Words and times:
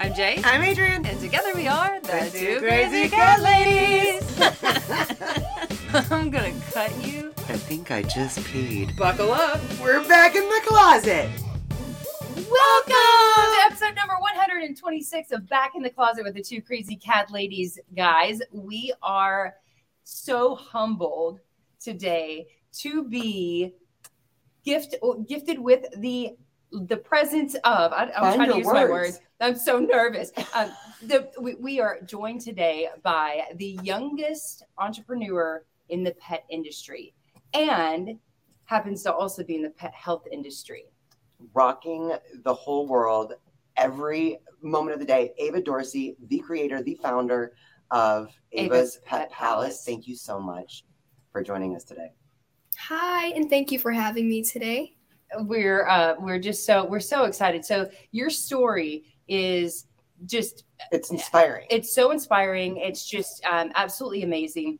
I'm 0.00 0.14
Jay. 0.14 0.40
I'm 0.44 0.62
Adrian. 0.62 1.04
And 1.04 1.18
together 1.18 1.50
we 1.56 1.66
are 1.66 1.98
the, 2.02 2.06
The 2.06 2.30
two 2.30 2.54
two 2.54 2.58
crazy 2.60 3.08
crazy 3.08 3.08
cat 3.08 3.40
cat 3.40 3.42
ladies. 3.42 4.40
I'm 6.12 6.30
gonna 6.30 6.52
cut 6.70 7.04
you. 7.04 7.34
I 7.48 7.56
think 7.56 7.90
I 7.90 8.02
just 8.02 8.38
peed. 8.40 8.96
Buckle 8.96 9.32
up. 9.32 9.60
We're 9.82 10.06
back 10.06 10.36
in 10.36 10.44
the 10.44 10.60
closet. 10.64 11.28
Welcome 12.36 12.94
to 12.94 13.62
episode 13.66 13.96
number 13.96 14.14
126 14.20 15.32
of 15.32 15.48
Back 15.48 15.72
in 15.74 15.82
the 15.82 15.90
Closet 15.90 16.22
with 16.22 16.34
the 16.34 16.42
two 16.42 16.62
crazy 16.62 16.94
cat 16.94 17.32
ladies, 17.32 17.80
guys. 17.96 18.40
We 18.52 18.92
are 19.02 19.56
so 20.04 20.54
humbled 20.54 21.40
today 21.80 22.46
to 22.74 23.02
be 23.02 23.74
gift 24.64 24.94
gifted 25.26 25.58
with 25.58 25.86
the 25.96 26.36
the 26.72 26.96
presence 26.96 27.54
of 27.64 27.92
I, 27.92 28.04
I'm 28.04 28.12
Find 28.12 28.34
trying 28.34 28.48
to 28.48 28.54
your 28.54 28.58
use 28.58 28.66
my 28.66 28.84
words. 28.84 28.90
words. 28.90 29.20
I'm 29.40 29.56
so 29.56 29.78
nervous. 29.78 30.32
Um, 30.54 30.70
the, 31.02 31.30
we, 31.40 31.54
we 31.54 31.80
are 31.80 32.00
joined 32.02 32.40
today 32.40 32.88
by 33.02 33.42
the 33.56 33.78
youngest 33.82 34.64
entrepreneur 34.78 35.64
in 35.88 36.02
the 36.02 36.12
pet 36.12 36.44
industry 36.50 37.14
and 37.54 38.18
happens 38.64 39.02
to 39.04 39.14
also 39.14 39.44
be 39.44 39.56
in 39.56 39.62
the 39.62 39.70
pet 39.70 39.94
health 39.94 40.26
industry. 40.30 40.84
Rocking 41.54 42.12
the 42.42 42.52
whole 42.52 42.86
world 42.86 43.34
every 43.76 44.38
moment 44.60 44.94
of 44.94 45.00
the 45.00 45.06
day. 45.06 45.32
Ava 45.38 45.62
Dorsey, 45.62 46.16
the 46.28 46.40
creator, 46.40 46.82
the 46.82 46.98
founder 47.00 47.52
of 47.90 48.28
Ava's 48.52 48.76
Ava's, 48.76 48.96
Pet 49.04 49.20
Pet, 49.20 49.30
Palace. 49.30 49.58
Palace. 49.58 49.84
Thank 49.86 50.08
you 50.08 50.16
so 50.16 50.40
much 50.40 50.84
for 51.32 51.42
joining 51.42 51.76
us 51.76 51.84
today. 51.84 52.12
Hi, 52.76 53.28
and 53.28 53.48
thank 53.48 53.72
you 53.72 53.78
for 53.78 53.92
having 53.92 54.28
me 54.28 54.42
today. 54.42 54.97
We're 55.40 55.86
uh 55.86 56.14
we're 56.18 56.38
just 56.38 56.64
so 56.66 56.84
we're 56.84 57.00
so 57.00 57.24
excited. 57.24 57.64
So 57.64 57.88
your 58.12 58.30
story 58.30 59.04
is 59.28 59.86
just 60.26 60.64
It's 60.90 61.10
inspiring. 61.10 61.66
it's 61.70 61.94
so 61.94 62.10
inspiring. 62.10 62.78
It's 62.78 63.06
just 63.08 63.44
um, 63.44 63.70
absolutely 63.74 64.22
amazing. 64.22 64.78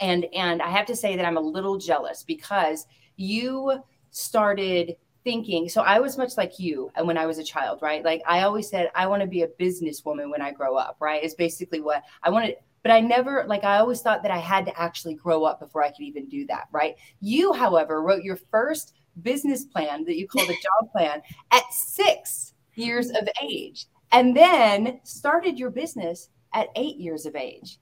And 0.00 0.26
and 0.34 0.62
i 0.62 0.68
have 0.68 0.86
to 0.86 0.96
say 0.96 1.14
that 1.14 1.26
i'm 1.26 1.36
a 1.36 1.40
little 1.40 1.76
jealous 1.76 2.22
because 2.22 2.86
you 3.16 3.82
started 4.10 4.96
thinking 5.24 5.68
so 5.68 5.82
i 5.82 6.00
was 6.00 6.16
much 6.16 6.38
like 6.38 6.58
you 6.58 6.90
and 6.94 7.06
when 7.06 7.18
i 7.18 7.26
was 7.26 7.36
a 7.38 7.44
child 7.44 7.80
right? 7.82 8.02
Like 8.02 8.22
i 8.26 8.40
always 8.40 8.66
said 8.70 8.90
i 8.94 9.06
want 9.06 9.20
to 9.20 9.28
be 9.28 9.42
a 9.42 9.48
businesswoman 9.48 10.30
when 10.30 10.40
i 10.40 10.52
grow 10.52 10.74
up 10.76 10.96
right? 11.00 11.22
Is 11.22 11.34
basically 11.34 11.82
what 11.82 12.02
i 12.22 12.30
wanted 12.30 12.56
but 12.82 12.92
i 12.92 12.98
never 13.00 13.44
like 13.46 13.62
i 13.62 13.76
always 13.76 14.00
thought 14.00 14.22
that 14.22 14.32
i 14.32 14.38
had 14.38 14.64
to 14.64 14.80
actually 14.80 15.12
grow 15.14 15.44
up 15.44 15.60
before 15.60 15.82
i 15.82 15.90
could 15.90 16.00
even 16.04 16.26
do 16.30 16.46
that 16.46 16.68
right? 16.72 16.96
You 17.20 17.52
however 17.52 18.00
wrote 18.00 18.24
your 18.24 18.36
first 18.36 18.94
business 19.22 19.64
plan 19.64 20.04
that 20.04 20.16
you 20.16 20.26
called 20.26 20.48
the 20.48 20.54
job 20.80 20.92
plan 20.92 21.22
at 21.50 21.62
six 21.72 22.54
years 22.74 23.10
of 23.10 23.28
age 23.42 23.86
and 24.12 24.36
then 24.36 25.00
started 25.04 25.58
your 25.58 25.70
business 25.70 26.28
at 26.52 26.68
eight 26.76 26.96
years 26.96 27.26
of 27.26 27.36
age. 27.36 27.78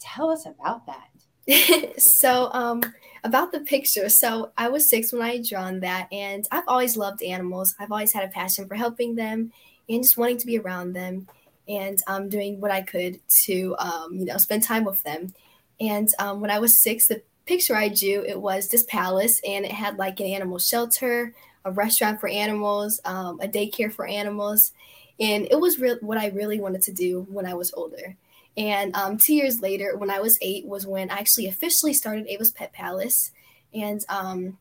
Tell 0.00 0.30
us 0.30 0.46
about 0.46 0.86
that. 0.86 2.00
so, 2.00 2.50
um, 2.52 2.82
about 3.24 3.52
the 3.52 3.60
picture. 3.60 4.08
So, 4.08 4.52
I 4.56 4.68
was 4.68 4.88
six 4.88 5.12
when 5.12 5.22
I 5.22 5.36
had 5.36 5.44
drawn 5.44 5.80
that, 5.80 6.08
and 6.12 6.46
I've 6.52 6.68
always 6.68 6.96
loved 6.96 7.22
animals. 7.22 7.74
I've 7.80 7.90
always 7.90 8.12
had 8.12 8.24
a 8.24 8.28
passion 8.28 8.68
for 8.68 8.76
helping 8.76 9.16
them 9.16 9.52
and 9.88 10.02
just 10.02 10.16
wanting 10.16 10.38
to 10.38 10.46
be 10.46 10.58
around 10.58 10.92
them 10.92 11.26
and 11.68 11.98
um, 12.06 12.28
doing 12.28 12.60
what 12.60 12.70
I 12.70 12.82
could 12.82 13.20
to, 13.44 13.76
um, 13.78 14.18
you 14.18 14.24
know, 14.26 14.36
spend 14.36 14.62
time 14.62 14.84
with 14.84 15.02
them. 15.02 15.34
And 15.80 16.08
um, 16.18 16.40
when 16.40 16.50
I 16.50 16.58
was 16.58 16.80
six, 16.80 17.08
the 17.08 17.22
picture 17.46 17.76
I 17.76 17.88
drew, 17.88 18.24
it 18.26 18.40
was 18.40 18.68
this 18.68 18.84
palace, 18.84 19.40
and 19.46 19.64
it 19.64 19.72
had 19.72 19.98
like 19.98 20.20
an 20.20 20.26
animal 20.26 20.58
shelter, 20.58 21.34
a 21.64 21.72
restaurant 21.72 22.20
for 22.20 22.28
animals, 22.28 23.00
um, 23.04 23.40
a 23.40 23.48
daycare 23.48 23.92
for 23.92 24.06
animals. 24.06 24.72
And 25.20 25.46
it 25.50 25.60
was 25.60 25.78
real 25.78 25.96
what 26.00 26.18
I 26.18 26.28
really 26.28 26.60
wanted 26.60 26.82
to 26.82 26.92
do 26.92 27.26
when 27.30 27.46
I 27.46 27.54
was 27.54 27.72
older. 27.74 28.16
And 28.56 28.94
um, 28.96 29.18
two 29.18 29.34
years 29.34 29.60
later, 29.60 29.96
when 29.96 30.10
I 30.10 30.20
was 30.20 30.38
eight, 30.42 30.66
was 30.66 30.86
when 30.86 31.10
I 31.10 31.14
actually 31.18 31.46
officially 31.46 31.94
started 31.94 32.26
Ava's 32.26 32.50
Pet 32.50 32.72
Palace. 32.72 33.30
And, 33.72 34.04
um, 34.08 34.58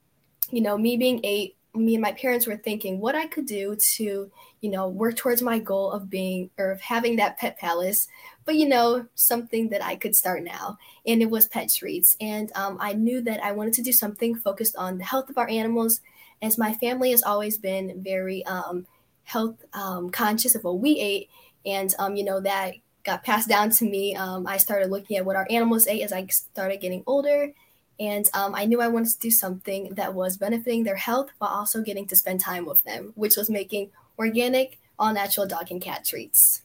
you 0.50 0.62
know, 0.62 0.78
me 0.78 0.98
being 0.98 1.20
eight, 1.24 1.56
me 1.74 1.96
and 1.96 2.02
my 2.02 2.12
parents 2.12 2.46
were 2.46 2.58
thinking 2.58 3.00
what 3.00 3.16
I 3.16 3.28
could 3.28 3.46
do 3.46 3.78
to, 3.96 4.30
you 4.60 4.70
know, 4.70 4.90
work 4.90 5.16
towards 5.16 5.42
my 5.42 5.58
goal 5.58 5.92
of 5.92 6.10
being 6.10 6.50
or 6.58 6.72
of 6.72 6.82
having 6.82 7.16
that 7.16 7.38
pet 7.38 7.58
palace, 7.58 8.08
but, 8.46 8.56
you 8.56 8.68
know, 8.68 9.06
something 9.16 9.70
that 9.70 9.84
I 9.84 9.96
could 9.96 10.16
start 10.16 10.44
now. 10.44 10.78
And 11.06 11.22
it 11.22 11.30
was 11.30 11.48
pet 11.48 11.72
treats. 11.74 12.18
And 12.20 12.52
um, 12.56 12.78
I 12.82 12.94
knew 12.94 13.22
that 13.22 13.44
I 13.44 13.54
wanted 13.54 13.74
to 13.76 13.84
do 13.84 13.94
something 13.94 14.36
focused 14.36 14.76
on 14.76 14.98
the 14.98 15.06
health 15.06 15.30
of 15.30 15.38
our 15.38 15.48
animals, 15.50 16.02
as 16.42 16.58
my 16.58 16.74
family 16.74 17.12
has 17.12 17.24
always 17.24 17.58
been 17.58 18.02
very 18.04 18.46
um, 18.46 18.86
health 19.24 19.64
um, 19.74 20.10
conscious 20.10 20.56
of 20.56 20.64
what 20.64 20.80
we 20.80 21.00
ate. 21.00 21.30
And, 21.66 21.94
um, 22.00 22.16
you 22.16 22.26
know, 22.26 22.42
that 22.42 22.74
got 23.04 23.24
passed 23.24 23.48
down 23.48 23.70
to 23.70 23.86
me. 23.86 24.16
Um, 24.16 24.46
I 24.46 24.58
started 24.58 24.92
looking 24.92 25.18
at 25.18 25.26
what 25.26 25.36
our 25.36 25.48
animals 25.50 25.88
ate 25.88 26.02
as 26.02 26.12
I 26.12 26.26
started 26.28 26.82
getting 26.82 27.04
older. 27.08 27.54
And 28.02 28.28
um, 28.34 28.56
I 28.56 28.66
knew 28.66 28.82
I 28.82 28.88
wanted 28.88 29.12
to 29.12 29.20
do 29.20 29.30
something 29.30 29.94
that 29.94 30.16
was 30.16 30.36
benefiting 30.36 30.84
their 30.84 30.96
health 30.96 31.30
while 31.38 31.52
also 31.52 31.84
getting 31.84 32.08
to 32.08 32.16
spend 32.16 32.40
time 32.40 32.66
with 32.66 32.84
them, 32.84 33.14
which 33.16 33.38
was 33.38 33.48
making 33.48 33.92
organic, 34.18 34.80
all 34.98 35.14
natural 35.14 35.46
dog 35.46 35.70
and 35.70 35.80
cat 35.80 36.04
treats. 36.04 36.64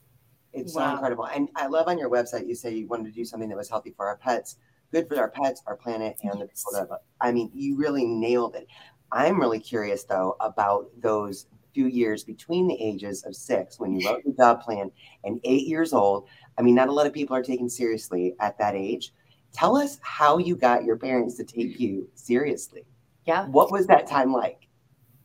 It's 0.54 0.74
Wow. 0.74 0.86
so 0.86 0.92
incredible. 0.94 1.26
And 1.26 1.50
I 1.54 1.66
love 1.66 1.88
on 1.88 1.98
your 1.98 2.08
website, 2.08 2.48
you 2.48 2.54
say 2.54 2.74
you 2.74 2.86
wanted 2.86 3.04
to 3.04 3.12
do 3.12 3.26
something 3.26 3.50
that 3.50 3.58
was 3.58 3.68
healthy 3.68 3.92
for 3.94 4.06
our 4.06 4.16
pets, 4.16 4.56
good 4.92 5.08
for 5.08 5.18
our 5.18 5.28
pets, 5.28 5.62
our 5.66 5.76
planet, 5.76 6.16
and 6.22 6.40
the 6.40 6.46
people 6.46 6.72
that, 6.72 7.02
I 7.20 7.32
mean, 7.32 7.50
you 7.54 7.76
really 7.76 8.06
nailed 8.06 8.54
it. 8.56 8.66
I'm 9.12 9.38
really 9.38 9.60
curious, 9.60 10.04
though, 10.04 10.36
about 10.40 10.88
those 11.02 11.48
few 11.74 11.86
years 11.86 12.24
between 12.24 12.66
the 12.66 12.82
ages 12.82 13.24
of 13.24 13.36
six 13.36 13.78
when 13.78 13.92
you 13.92 14.08
wrote 14.08 14.24
the 14.24 14.32
job 14.32 14.62
plan 14.62 14.90
and 15.24 15.38
eight 15.44 15.66
years 15.66 15.92
old. 15.92 16.26
I 16.56 16.62
mean, 16.62 16.74
not 16.74 16.88
a 16.88 16.92
lot 16.92 17.06
of 17.06 17.12
people 17.12 17.36
are 17.36 17.42
taken 17.42 17.68
seriously 17.68 18.34
at 18.40 18.56
that 18.56 18.74
age. 18.74 19.12
Tell 19.56 19.76
us 19.76 19.98
how 20.02 20.36
you 20.36 20.54
got 20.54 20.84
your 20.84 20.96
parents 20.96 21.36
to 21.36 21.44
take 21.44 21.80
you 21.80 22.10
seriously. 22.14 22.84
Yeah. 23.24 23.46
What 23.46 23.72
was 23.72 23.86
that 23.86 24.06
time 24.06 24.30
like? 24.30 24.68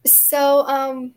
So, 0.05 0.65
um, 0.67 1.13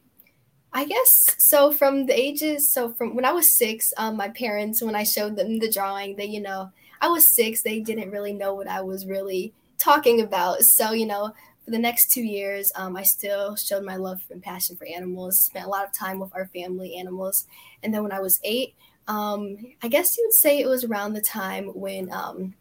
I 0.73 0.85
guess 0.85 1.37
so. 1.39 1.71
From 1.71 2.07
the 2.07 2.19
ages, 2.19 2.73
so 2.73 2.91
from 2.91 3.15
when 3.15 3.25
I 3.25 3.31
was 3.31 3.57
six, 3.57 3.93
um, 3.97 4.17
my 4.17 4.31
parents, 4.31 4.83
when 4.83 4.97
I 4.97 5.05
showed 5.05 5.37
them 5.37 5.61
the 5.61 5.71
drawing, 5.71 6.17
they, 6.17 6.25
you 6.25 6.41
know, 6.41 6.73
I 7.01 7.07
was 7.07 7.25
six. 7.25 7.63
They 7.63 7.79
didn't 7.79 8.11
really 8.11 8.33
know 8.33 8.55
what 8.55 8.67
I 8.67 8.81
was 8.81 9.07
really 9.07 9.55
talking 9.79 10.21
about. 10.21 10.63
So, 10.63 10.91
you 10.91 11.07
know, 11.07 11.33
for 11.65 11.71
the 11.71 11.79
next 11.79 12.11
two 12.11 12.25
years, 12.25 12.73
um, 12.75 12.97
I 12.97 13.05
still 13.05 13.55
showed 13.55 13.85
my 13.85 13.95
love 13.95 14.23
and 14.31 14.43
passion 14.43 14.75
for 14.75 14.89
animals. 14.89 15.41
Spent 15.41 15.67
a 15.67 15.71
lot 15.71 15.87
of 15.87 15.93
time 15.93 16.19
with 16.19 16.35
our 16.35 16.47
family 16.47 16.97
animals, 16.97 17.47
and 17.85 17.95
then 17.95 18.03
when 18.03 18.13
I 18.13 18.19
was 18.19 18.41
eight, 18.43 18.75
um, 19.07 19.57
I 19.85 19.89
guess 19.89 20.19
you 20.19 20.25
would 20.27 20.35
say 20.35 20.59
it 20.59 20.67
was 20.67 20.83
around 20.83 21.13
the 21.13 21.21
time 21.21 21.69
when 21.69 22.11
um, 22.13 22.55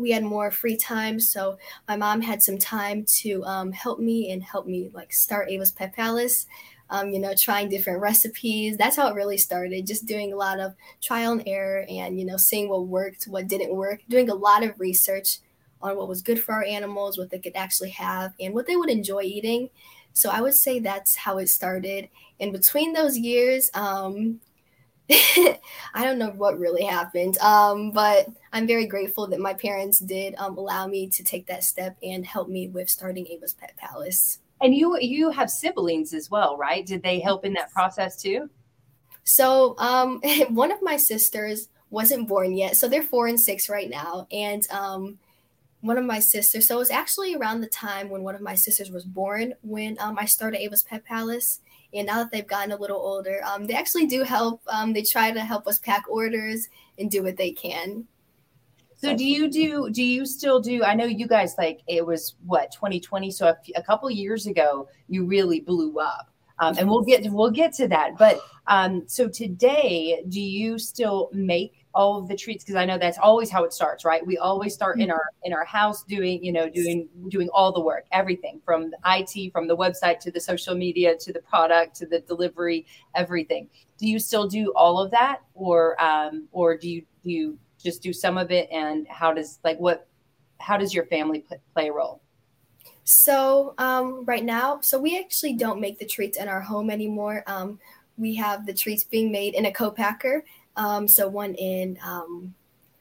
we 0.00 0.10
had 0.10 0.24
more 0.24 0.50
free 0.50 0.76
time. 0.76 1.20
So 1.20 1.58
my 1.86 1.96
mom 1.96 2.20
had 2.20 2.42
some 2.42 2.58
time 2.58 3.04
to 3.20 3.44
um, 3.44 3.72
help 3.72 3.98
me 3.98 4.30
and 4.30 4.42
help 4.42 4.66
me 4.66 4.90
like 4.92 5.12
start 5.12 5.50
Ava's 5.50 5.72
Pet 5.72 5.94
Palace. 5.94 6.46
Um, 6.90 7.10
you 7.10 7.18
know, 7.18 7.34
trying 7.34 7.68
different 7.68 8.00
recipes. 8.00 8.78
That's 8.78 8.96
how 8.96 9.08
it 9.08 9.14
really 9.14 9.36
started. 9.36 9.86
Just 9.86 10.06
doing 10.06 10.32
a 10.32 10.36
lot 10.36 10.58
of 10.58 10.74
trial 11.02 11.32
and 11.32 11.42
error, 11.46 11.84
and 11.86 12.18
you 12.18 12.24
know, 12.24 12.38
seeing 12.38 12.70
what 12.70 12.86
worked, 12.86 13.24
what 13.24 13.46
didn't 13.46 13.74
work. 13.74 14.00
Doing 14.08 14.30
a 14.30 14.34
lot 14.34 14.64
of 14.64 14.80
research 14.80 15.40
on 15.82 15.98
what 15.98 16.08
was 16.08 16.22
good 16.22 16.42
for 16.42 16.54
our 16.54 16.64
animals, 16.64 17.18
what 17.18 17.28
they 17.28 17.38
could 17.38 17.56
actually 17.56 17.90
have, 17.90 18.32
and 18.40 18.54
what 18.54 18.66
they 18.66 18.74
would 18.74 18.88
enjoy 18.88 19.20
eating. 19.20 19.68
So 20.14 20.30
I 20.30 20.40
would 20.40 20.54
say 20.54 20.80
that's 20.80 21.14
how 21.14 21.38
it 21.38 21.48
started. 21.48 22.08
And 22.40 22.52
between 22.52 22.92
those 22.92 23.18
years, 23.18 23.70
um, 23.74 24.40
I 25.10 26.04
don't 26.04 26.18
know 26.18 26.30
what 26.30 26.58
really 26.58 26.84
happened, 26.84 27.38
um, 27.38 27.92
but 27.92 28.26
I'm 28.52 28.66
very 28.66 28.86
grateful 28.86 29.26
that 29.28 29.40
my 29.40 29.54
parents 29.54 30.00
did 30.00 30.34
um, 30.36 30.58
allow 30.58 30.86
me 30.86 31.08
to 31.08 31.24
take 31.24 31.46
that 31.46 31.64
step 31.64 31.96
and 32.02 32.26
help 32.26 32.48
me 32.48 32.68
with 32.68 32.90
starting 32.90 33.26
Ava's 33.28 33.54
Pet 33.54 33.74
Palace. 33.76 34.40
And 34.60 34.74
you 34.74 34.98
you 35.00 35.30
have 35.30 35.50
siblings 35.50 36.12
as 36.12 36.30
well, 36.30 36.56
right? 36.58 36.84
Did 36.84 37.02
they 37.02 37.20
help 37.20 37.44
in 37.44 37.54
that 37.54 37.72
process 37.72 38.20
too? 38.20 38.50
So 39.24 39.76
um, 39.78 40.20
one 40.50 40.72
of 40.72 40.82
my 40.82 40.96
sisters 40.96 41.68
wasn't 41.90 42.28
born 42.28 42.52
yet, 42.54 42.76
so 42.76 42.86
they're 42.86 43.02
four 43.02 43.28
and 43.28 43.40
six 43.40 43.70
right 43.70 43.88
now, 43.88 44.26
and 44.30 44.68
um, 44.70 45.18
one 45.80 45.96
of 45.96 46.04
my 46.04 46.18
sisters. 46.18 46.68
So 46.68 46.76
it 46.76 46.80
was 46.80 46.90
actually 46.90 47.34
around 47.34 47.60
the 47.60 47.68
time 47.68 48.10
when 48.10 48.24
one 48.24 48.34
of 48.34 48.40
my 48.40 48.56
sisters 48.56 48.90
was 48.90 49.04
born 49.04 49.54
when 49.62 49.96
um, 50.00 50.18
I 50.18 50.26
started 50.26 50.60
Ava's 50.60 50.82
Pet 50.82 51.04
Palace. 51.04 51.60
And 51.94 52.06
now 52.06 52.18
that 52.18 52.30
they've 52.30 52.46
gotten 52.46 52.72
a 52.72 52.76
little 52.76 52.98
older, 52.98 53.40
um, 53.44 53.66
they 53.66 53.74
actually 53.74 54.06
do 54.06 54.22
help. 54.22 54.60
Um, 54.68 54.92
they 54.92 55.02
try 55.02 55.30
to 55.30 55.40
help 55.40 55.66
us 55.66 55.78
pack 55.78 56.04
orders 56.08 56.68
and 56.98 57.10
do 57.10 57.22
what 57.22 57.36
they 57.36 57.50
can. 57.50 58.06
So 59.00 59.16
do 59.16 59.24
you 59.24 59.48
do 59.48 59.90
do 59.90 60.02
you 60.02 60.26
still 60.26 60.58
do 60.58 60.82
I 60.82 60.94
know 60.94 61.04
you 61.04 61.28
guys 61.28 61.54
like 61.56 61.80
it 61.86 62.04
was 62.04 62.34
what 62.44 62.72
2020 62.72 63.30
so 63.30 63.46
a, 63.46 63.50
f- 63.50 63.56
a 63.76 63.82
couple 63.82 64.10
years 64.10 64.48
ago 64.48 64.88
you 65.08 65.24
really 65.24 65.60
blew 65.60 66.00
up. 66.00 66.30
Um, 66.58 66.76
and 66.76 66.88
we'll 66.88 67.04
get 67.04 67.24
we'll 67.30 67.52
get 67.52 67.72
to 67.74 67.86
that. 67.88 68.18
But 68.18 68.40
um, 68.66 69.04
so 69.06 69.28
today 69.28 70.24
do 70.28 70.40
you 70.40 70.80
still 70.80 71.30
make 71.32 71.86
all 71.98 72.16
of 72.16 72.28
the 72.28 72.36
treats 72.36 72.62
because 72.62 72.76
I 72.76 72.84
know 72.84 72.96
that's 72.96 73.18
always 73.18 73.50
how 73.50 73.64
it 73.64 73.72
starts, 73.72 74.04
right? 74.04 74.24
We 74.24 74.38
always 74.38 74.72
start 74.72 75.00
in 75.00 75.10
our 75.10 75.30
in 75.42 75.52
our 75.52 75.64
house 75.64 76.04
doing, 76.04 76.42
you 76.44 76.52
know, 76.52 76.70
doing 76.70 77.08
doing 77.28 77.48
all 77.52 77.72
the 77.72 77.80
work, 77.80 78.06
everything 78.12 78.60
from 78.64 78.92
the 78.92 78.98
IT, 79.04 79.52
from 79.52 79.66
the 79.66 79.76
website 79.76 80.20
to 80.20 80.30
the 80.30 80.40
social 80.40 80.76
media 80.76 81.16
to 81.18 81.32
the 81.32 81.40
product 81.40 81.96
to 81.96 82.06
the 82.06 82.20
delivery, 82.20 82.86
everything. 83.16 83.68
Do 83.98 84.06
you 84.06 84.20
still 84.20 84.46
do 84.46 84.72
all 84.76 85.00
of 85.00 85.10
that, 85.10 85.40
or 85.54 86.00
um, 86.00 86.46
or 86.52 86.76
do 86.76 86.88
you 86.88 87.02
do 87.24 87.32
you 87.32 87.58
just 87.82 88.00
do 88.00 88.12
some 88.12 88.38
of 88.38 88.52
it? 88.52 88.70
And 88.70 89.04
how 89.08 89.34
does 89.34 89.58
like 89.64 89.78
what 89.78 90.06
how 90.60 90.76
does 90.76 90.94
your 90.94 91.06
family 91.06 91.44
play 91.74 91.88
a 91.88 91.92
role? 91.92 92.22
So 93.02 93.74
um, 93.78 94.24
right 94.24 94.44
now, 94.44 94.80
so 94.82 95.00
we 95.00 95.18
actually 95.18 95.54
don't 95.54 95.80
make 95.80 95.98
the 95.98 96.06
treats 96.06 96.38
in 96.38 96.46
our 96.46 96.60
home 96.60 96.90
anymore. 96.90 97.42
Um, 97.48 97.80
we 98.16 98.36
have 98.36 98.66
the 98.66 98.74
treats 98.74 99.02
being 99.02 99.32
made 99.32 99.54
in 99.54 99.66
a 99.66 99.72
co-packer. 99.72 100.44
Um, 100.78 101.08
so 101.08 101.28
one 101.28 101.54
in 101.56 101.98
um, 102.04 102.54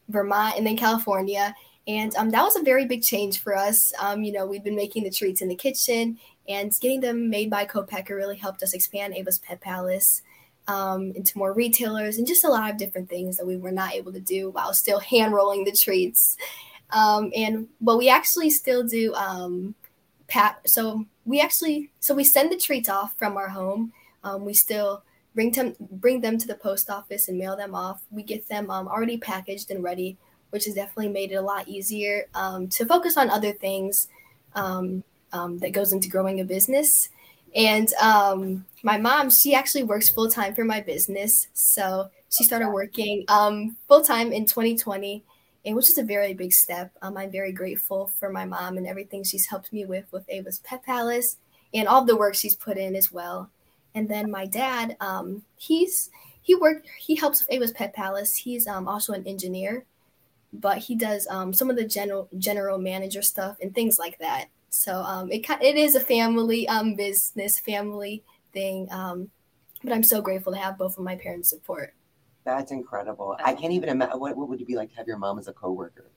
Vermont 0.10 0.58
and 0.58 0.66
then 0.66 0.76
California. 0.76 1.56
And 1.88 2.14
um, 2.18 2.32
that 2.32 2.44
was 2.44 2.58
a 2.58 2.64
very 2.64 2.86
big 2.86 3.04
change 3.04 3.40
for 3.40 3.56
us. 3.56 3.94
Um, 4.02 4.24
you 4.24 4.34
know, 4.34 4.46
we've 4.46 4.64
been 4.64 4.76
making 4.76 5.04
the 5.04 5.12
treats 5.12 5.42
in 5.42 5.48
the 5.48 5.56
kitchen 5.56 6.18
and 6.50 6.74
getting 6.82 7.00
them 7.00 7.30
made 7.30 7.50
by 7.50 7.66
co-packer 7.66 8.16
really 8.16 8.36
helped 8.36 8.64
us 8.64 8.74
expand 8.74 9.14
Ava's 9.14 9.40
Pet 9.40 9.62
Palace 9.62 10.22
um, 10.68 11.14
into 11.16 11.38
more 11.38 11.54
retailers 11.54 12.18
and 12.18 12.28
just 12.28 12.44
a 12.44 12.50
lot 12.50 12.70
of 12.70 12.78
different 12.78 13.10
things 13.10 13.38
that 13.38 13.46
we 13.46 13.56
were 13.56 13.72
not 13.72 13.94
able 13.94 14.12
to 14.12 14.20
do 14.20 14.50
while 14.50 14.74
still 14.74 15.00
hand 15.00 15.34
rolling 15.34 15.64
the 15.64 15.72
treats. 15.72 16.36
Um, 16.90 17.32
and 17.36 17.68
but 17.80 17.98
we 17.98 18.10
actually 18.10 18.50
still 18.50 18.84
do 18.84 19.14
pat. 20.28 20.60
So 20.66 21.06
we 21.26 21.40
actually 21.40 21.92
so 22.00 22.14
we 22.16 22.24
send 22.24 22.52
the 22.52 22.58
treats 22.58 22.90
off 22.90 23.14
from 23.18 23.38
our 23.38 23.50
home. 23.50 23.94
We 24.40 24.54
still 24.54 25.04
bring 25.38 25.52
them 25.52 25.76
bring 25.80 26.20
them 26.20 26.36
to 26.40 26.48
the 26.48 26.56
post 26.56 26.90
office 26.90 27.28
and 27.28 27.38
mail 27.38 27.56
them 27.56 27.76
off. 27.76 28.02
We 28.10 28.24
get 28.24 28.50
them 28.50 28.72
um, 28.72 28.88
already 28.88 29.18
packaged 29.18 29.70
and 29.70 29.84
ready, 29.84 30.18
which 30.50 30.66
has 30.66 30.74
definitely 30.74 31.10
made 31.10 31.32
it 31.32 31.36
a 31.36 31.42
lot 31.42 31.68
easier 31.68 32.26
um, 32.34 32.68
to 32.70 32.88
focus 32.88 33.18
on 33.18 33.30
other 33.30 33.52
things 33.52 34.08
um, 34.56 35.04
um, 35.32 35.60
that 35.60 35.74
goes 35.74 35.94
into 35.94 36.10
growing 36.10 36.40
a 36.40 36.44
business. 36.44 37.10
And 37.56 37.94
um, 38.02 38.66
my 38.82 38.98
mom, 38.98 39.30
she 39.30 39.54
actually 39.54 39.84
works 39.84 40.10
full 40.10 40.28
time 40.28 40.56
for 40.56 40.66
my 40.66 40.82
business, 40.82 41.48
so 41.54 42.10
she 42.36 42.44
started 42.44 42.72
working 42.72 43.24
um, 43.28 43.78
full 43.88 44.02
time 44.02 44.34
in 44.34 44.46
2020 44.46 45.24
and 45.66 45.76
which 45.76 45.90
is 45.90 45.98
a 45.98 46.04
very 46.04 46.34
big 46.34 46.52
step. 46.52 46.92
I'm 47.02 47.32
very 47.32 47.52
grateful 47.52 48.10
for 48.20 48.30
my 48.32 48.46
mom 48.46 48.78
and 48.78 48.88
everything 48.88 49.24
she's 49.24 49.46
helped 49.46 49.72
me 49.72 49.86
with 49.86 50.06
with 50.12 50.28
Ava's 50.30 50.60
Pet 50.60 50.82
Palace 50.84 51.38
and 51.74 51.88
all 51.88 52.06
the 52.06 52.16
work 52.16 52.34
she's 52.34 52.56
put 52.56 52.78
in 52.78 52.96
as 52.96 53.12
well. 53.12 53.52
And 53.96 54.10
then 54.10 54.30
my 54.30 54.46
dad, 54.46 54.96
um, 55.00 55.44
he's 55.56 56.10
he 56.42 56.56
worked 56.56 56.88
he 56.98 57.16
helps 57.16 57.42
with 57.42 57.52
Ava's 57.52 57.72
Pet 57.72 57.94
Palace. 57.94 58.36
He's 58.36 58.68
um, 58.68 58.88
also 58.88 59.14
an 59.14 59.26
engineer, 59.26 59.86
but 60.54 60.78
he 60.78 60.96
does 60.96 61.28
um, 61.30 61.54
some 61.54 61.70
of 61.70 61.76
the 61.76 61.86
general 61.86 62.30
general 62.38 62.78
manager 62.78 63.22
stuff 63.22 63.58
and 63.62 63.74
things 63.74 63.98
like 64.00 64.18
that. 64.20 64.48
So 64.70 65.02
um, 65.02 65.32
it 65.32 65.46
it 65.62 65.76
is 65.76 65.96
a 65.96 66.00
family 66.00 66.68
um, 66.68 66.96
business, 66.96 67.60
family 67.60 68.24
thing. 68.54 68.88
Um, 68.92 69.32
but 69.84 69.94
I'm 69.94 70.04
so 70.04 70.22
grateful 70.22 70.54
to 70.54 70.60
have 70.60 70.78
both 70.78 70.98
of 70.98 71.04
my 71.04 71.16
parents' 71.16 71.50
support. 71.50 71.94
That's 72.44 72.72
incredible. 72.72 73.36
I 73.44 73.54
can't 73.54 73.74
even 73.74 73.90
imagine 73.90 74.20
what, 74.20 74.38
what 74.38 74.48
would 74.48 74.62
it 74.62 74.68
be 74.68 74.76
like 74.76 74.90
to 74.92 74.96
have 74.96 75.08
your 75.08 75.18
mom 75.18 75.38
as 75.38 75.48
a 75.48 75.54
coworker, 75.54 76.12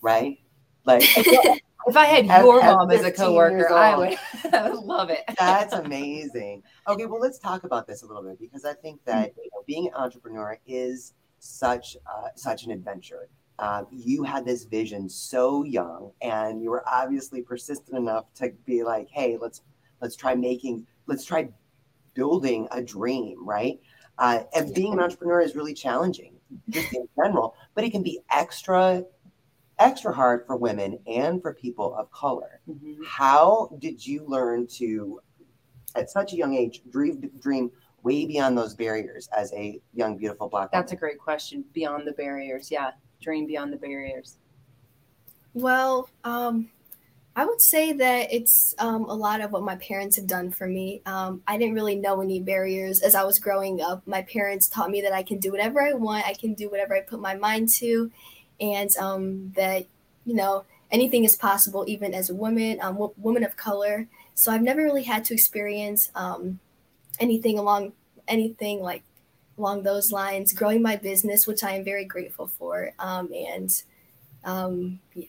right? 0.00 0.38
Like 0.86 1.02
if 1.86 1.96
I 1.96 2.06
had 2.06 2.26
At- 2.28 2.44
your 2.44 2.62
at 2.62 2.74
mom 2.74 2.90
as 2.90 3.00
a 3.00 3.04
15 3.04 3.26
coworker, 3.26 3.72
I 3.72 3.96
would, 3.96 4.18
I 4.52 4.70
would 4.70 4.84
love 4.84 5.10
it. 5.10 5.24
that's 5.38 5.72
amazing. 5.84 6.62
Okay, 6.88 7.06
well, 7.06 7.20
let's 7.20 7.38
talk 7.38 7.64
about 7.64 7.86
this 7.86 8.02
a 8.02 8.06
little 8.06 8.22
bit 8.22 8.40
because 8.40 8.64
I 8.64 8.72
think 8.74 9.04
that 9.04 9.34
you 9.36 9.50
know, 9.52 9.62
being 9.66 9.88
an 9.88 9.94
entrepreneur 9.94 10.58
is 10.66 11.14
such 11.38 11.96
uh, 12.06 12.28
such 12.34 12.64
an 12.64 12.70
adventure. 12.70 13.28
Um, 13.58 13.86
you 13.90 14.22
had 14.22 14.44
this 14.44 14.64
vision 14.64 15.08
so 15.08 15.64
young, 15.64 16.12
and 16.20 16.62
you 16.62 16.70
were 16.70 16.84
obviously 16.86 17.42
persistent 17.42 17.96
enough 17.96 18.32
to 18.34 18.52
be 18.64 18.82
like, 18.82 19.08
"Hey, 19.10 19.36
let's 19.40 19.62
let's 20.00 20.14
try 20.14 20.34
making, 20.34 20.86
let's 21.06 21.24
try 21.24 21.48
building 22.14 22.68
a 22.70 22.82
dream, 22.82 23.46
right?" 23.46 23.80
Uh, 24.18 24.40
and 24.54 24.74
being 24.74 24.92
an 24.92 25.00
entrepreneur 25.00 25.40
is 25.40 25.54
really 25.54 25.74
challenging, 25.74 26.34
just 26.70 26.94
in 26.94 27.06
general, 27.16 27.54
but 27.74 27.84
it 27.84 27.90
can 27.90 28.02
be 28.02 28.20
extra 28.30 29.04
extra 29.78 30.12
hard 30.12 30.46
for 30.46 30.56
women 30.56 30.98
and 31.06 31.42
for 31.42 31.54
people 31.54 31.94
of 31.94 32.10
color. 32.10 32.60
Mhm. 32.68 33.04
How 33.04 33.70
did 33.78 34.04
you 34.04 34.24
learn 34.26 34.66
to, 34.78 35.20
at 35.94 36.10
such 36.10 36.32
a 36.32 36.36
young 36.36 36.54
age, 36.54 36.82
dream 36.90 37.20
dream 37.40 37.70
way 38.02 38.24
beyond 38.24 38.56
those 38.56 38.74
barriers 38.74 39.28
as 39.36 39.52
a 39.52 39.80
young, 39.92 40.16
beautiful 40.16 40.48
black 40.48 40.70
That's 40.70 40.92
a 40.92 40.96
great 40.96 41.18
question. 41.18 41.64
Beyond 41.72 42.06
the 42.06 42.12
barriers, 42.12 42.70
yeah, 42.70 42.92
dream 43.20 43.46
beyond 43.46 43.72
the 43.72 43.76
barriers. 43.76 44.38
Well, 45.54 46.08
um, 46.22 46.70
I 47.34 47.44
would 47.44 47.60
say 47.60 47.92
that 47.92 48.32
it's 48.32 48.74
um, 48.78 49.04
a 49.04 49.14
lot 49.14 49.42
of 49.42 49.52
what 49.52 49.62
my 49.62 49.76
parents 49.76 50.16
have 50.16 50.26
done 50.26 50.50
for 50.50 50.66
me. 50.66 51.02
Um, 51.04 51.42
I 51.46 51.58
didn't 51.58 51.74
really 51.74 51.96
know 51.96 52.22
any 52.22 52.40
barriers 52.40 53.02
as 53.02 53.14
I 53.14 53.24
was 53.24 53.38
growing 53.38 53.82
up. 53.82 54.06
My 54.06 54.22
parents 54.22 54.68
taught 54.68 54.90
me 54.90 55.02
that 55.02 55.12
I 55.12 55.22
can 55.22 55.38
do 55.38 55.50
whatever 55.50 55.82
I 55.82 55.92
want, 55.92 56.26
I 56.26 56.32
can 56.32 56.54
do 56.54 56.70
whatever 56.70 56.94
I 56.94 57.00
put 57.00 57.20
my 57.20 57.34
mind 57.34 57.68
to, 57.80 58.10
and 58.60 58.94
um, 58.96 59.52
that, 59.56 59.86
you 60.24 60.34
know, 60.34 60.64
anything 60.90 61.24
is 61.24 61.36
possible, 61.36 61.84
even 61.86 62.14
as 62.14 62.30
a 62.30 62.34
woman, 62.34 62.78
um, 62.80 62.94
w- 62.94 63.14
woman 63.16 63.44
of 63.44 63.56
color. 63.56 64.06
So 64.34 64.52
I've 64.52 64.62
never 64.62 64.82
really 64.82 65.02
had 65.02 65.24
to 65.26 65.34
experience 65.34 66.10
um, 66.14 66.58
anything 67.18 67.58
along 67.58 67.92
anything 68.28 68.80
like 68.80 69.02
along 69.58 69.82
those 69.82 70.12
lines. 70.12 70.52
Growing 70.52 70.82
my 70.82 70.96
business, 70.96 71.46
which 71.46 71.62
I 71.64 71.72
am 71.72 71.84
very 71.84 72.04
grateful 72.04 72.46
for, 72.46 72.92
um, 72.98 73.32
and 73.32 73.82
um, 74.44 75.00
yeah. 75.14 75.26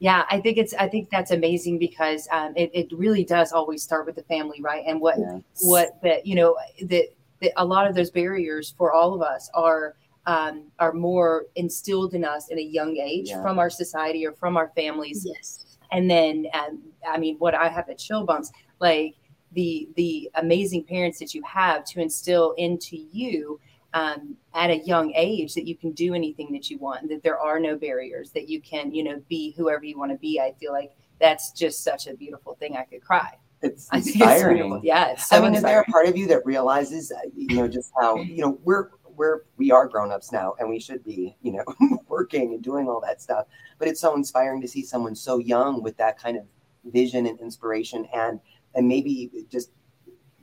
Yeah, 0.00 0.24
I 0.30 0.40
think 0.40 0.58
it's 0.58 0.74
I 0.74 0.88
think 0.88 1.08
that's 1.08 1.30
amazing 1.30 1.78
because 1.78 2.28
um, 2.30 2.52
it, 2.56 2.70
it 2.74 2.92
really 2.92 3.24
does 3.24 3.52
always 3.52 3.82
start 3.82 4.06
with 4.06 4.16
the 4.16 4.22
family, 4.24 4.60
right? 4.60 4.84
And 4.86 5.00
what 5.00 5.18
Yeah. 5.18 5.38
what 5.62 6.02
that 6.02 6.26
you 6.26 6.34
know 6.34 6.56
that 6.82 7.06
that 7.40 7.52
a 7.56 7.64
lot 7.64 7.86
of 7.86 7.94
those 7.94 8.10
barriers 8.10 8.74
for 8.76 8.92
all 8.92 9.14
of 9.14 9.22
us 9.22 9.50
are 9.54 9.96
um, 10.26 10.64
are 10.78 10.92
more 10.92 11.46
instilled 11.56 12.14
in 12.14 12.24
us 12.24 12.48
in 12.50 12.58
a 12.58 12.62
young 12.62 12.96
age 12.96 13.28
Yeah. 13.28 13.42
from 13.42 13.58
our 13.58 13.70
society 13.70 14.26
or 14.26 14.32
from 14.32 14.56
our 14.56 14.70
families 14.74 15.26
Yes. 15.26 15.76
and 15.92 16.10
then 16.10 16.46
um, 16.54 16.80
i 17.06 17.18
mean 17.18 17.36
what 17.38 17.54
i 17.54 17.68
have 17.68 17.88
at 17.88 17.98
chill 17.98 18.24
bumps 18.24 18.50
like 18.80 19.14
the 19.52 19.88
the 19.96 20.30
amazing 20.36 20.82
parents 20.84 21.18
that 21.18 21.34
you 21.34 21.42
have 21.42 21.84
to 21.84 22.00
instill 22.00 22.52
into 22.58 22.96
you 23.12 23.60
um, 23.92 24.34
at 24.54 24.70
a 24.70 24.78
young 24.78 25.12
age 25.14 25.54
that 25.54 25.66
you 25.68 25.76
can 25.76 25.92
do 25.92 26.14
anything 26.14 26.50
that 26.52 26.68
you 26.70 26.78
want 26.78 27.08
that 27.08 27.22
there 27.22 27.38
are 27.38 27.60
no 27.60 27.76
barriers 27.76 28.30
that 28.32 28.48
you 28.48 28.60
can 28.60 28.92
you 28.92 29.04
know 29.04 29.22
be 29.28 29.52
whoever 29.56 29.84
you 29.84 29.98
want 29.98 30.10
to 30.10 30.18
be 30.18 30.40
i 30.40 30.52
feel 30.58 30.72
like 30.72 30.92
that's 31.20 31.52
just 31.52 31.84
such 31.84 32.06
a 32.08 32.14
beautiful 32.14 32.54
thing 32.56 32.76
i 32.76 32.82
could 32.84 33.02
cry 33.02 33.30
It's 33.62 33.88
it's 33.92 34.08
inspiring. 34.08 34.56
beautiful. 34.56 34.80
yeah 34.82 35.12
it's 35.12 35.28
so 35.28 35.36
I 35.36 35.40
mean, 35.42 35.54
is 35.54 35.62
there 35.62 35.80
a 35.80 35.84
part 35.84 36.06
of 36.08 36.16
you 36.16 36.26
that 36.28 36.44
realizes, 36.44 37.12
uh, 37.12 37.18
you 37.36 37.56
know, 37.56 37.68
just 37.68 37.92
how 38.00 38.16
you 38.16 38.40
know 38.42 38.58
we're 38.64 38.90
we're 39.16 39.44
we 39.56 39.70
are 39.70 39.88
grown 39.88 40.10
ups 40.10 40.32
now, 40.32 40.54
and 40.58 40.68
we 40.68 40.78
should 40.80 41.04
be, 41.04 41.36
you 41.42 41.52
know, 41.52 41.64
working 42.08 42.54
and 42.54 42.62
doing 42.62 42.88
all 42.88 43.00
that 43.00 43.20
stuff. 43.20 43.46
But 43.78 43.88
it's 43.88 44.00
so 44.00 44.14
inspiring 44.14 44.60
to 44.60 44.68
see 44.68 44.82
someone 44.82 45.14
so 45.14 45.38
young 45.38 45.82
with 45.82 45.96
that 45.98 46.18
kind 46.18 46.36
of 46.36 46.44
vision 46.84 47.26
and 47.26 47.38
inspiration, 47.40 48.06
and 48.14 48.40
and 48.74 48.88
maybe 48.88 49.30
just 49.50 49.70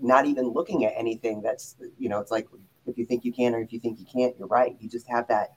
not 0.02 0.26
even 0.26 0.48
looking 0.50 0.86
at 0.86 0.94
anything 0.98 1.42
that's, 1.42 1.76
you 2.00 2.10
know, 2.10 2.20
it's 2.20 2.32
like 2.32 2.48
if 2.88 2.98
you 2.98 3.06
think 3.06 3.24
you 3.24 3.32
can 3.32 3.54
or 3.54 3.62
if 3.62 3.72
you 3.72 3.80
think 3.80 4.00
you 4.00 4.06
can't, 4.06 4.36
you're 4.38 4.48
right. 4.48 4.76
You 4.80 4.90
just 4.90 5.08
have 5.08 5.28
that. 5.28 5.54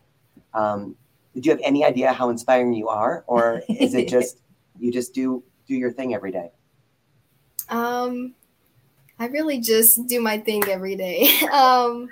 Um, 0.52 0.97
did 1.35 1.47
you 1.47 1.52
have 1.52 1.61
any 1.64 1.85
idea 1.85 2.12
how 2.12 2.28
inspiring 2.28 2.75
you 2.75 2.88
are, 2.88 3.25
or 3.26 3.62
is 3.68 3.94
it 3.94 4.09
just 4.16 4.42
you 4.78 4.92
just 4.92 5.14
do 5.14 5.42
do 5.66 5.75
your 5.75 5.90
thing 5.90 6.14
every 6.14 6.30
day? 6.30 6.52
Um, 7.68 8.35
I 9.18 9.26
really 9.26 9.61
just 9.61 10.06
do 10.06 10.21
my 10.21 10.38
thing 10.38 10.62
every 10.68 10.97
day. 10.97 11.28
um, 11.52 12.09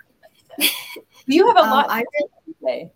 you 1.27 1.47
have 1.47 1.57
a 1.57 1.61
um, 1.61 1.71
lot 1.71 1.91
I 1.91 1.99
really, 1.99 2.07
do 2.19 2.29
every 2.41 2.79
day. 2.79 2.93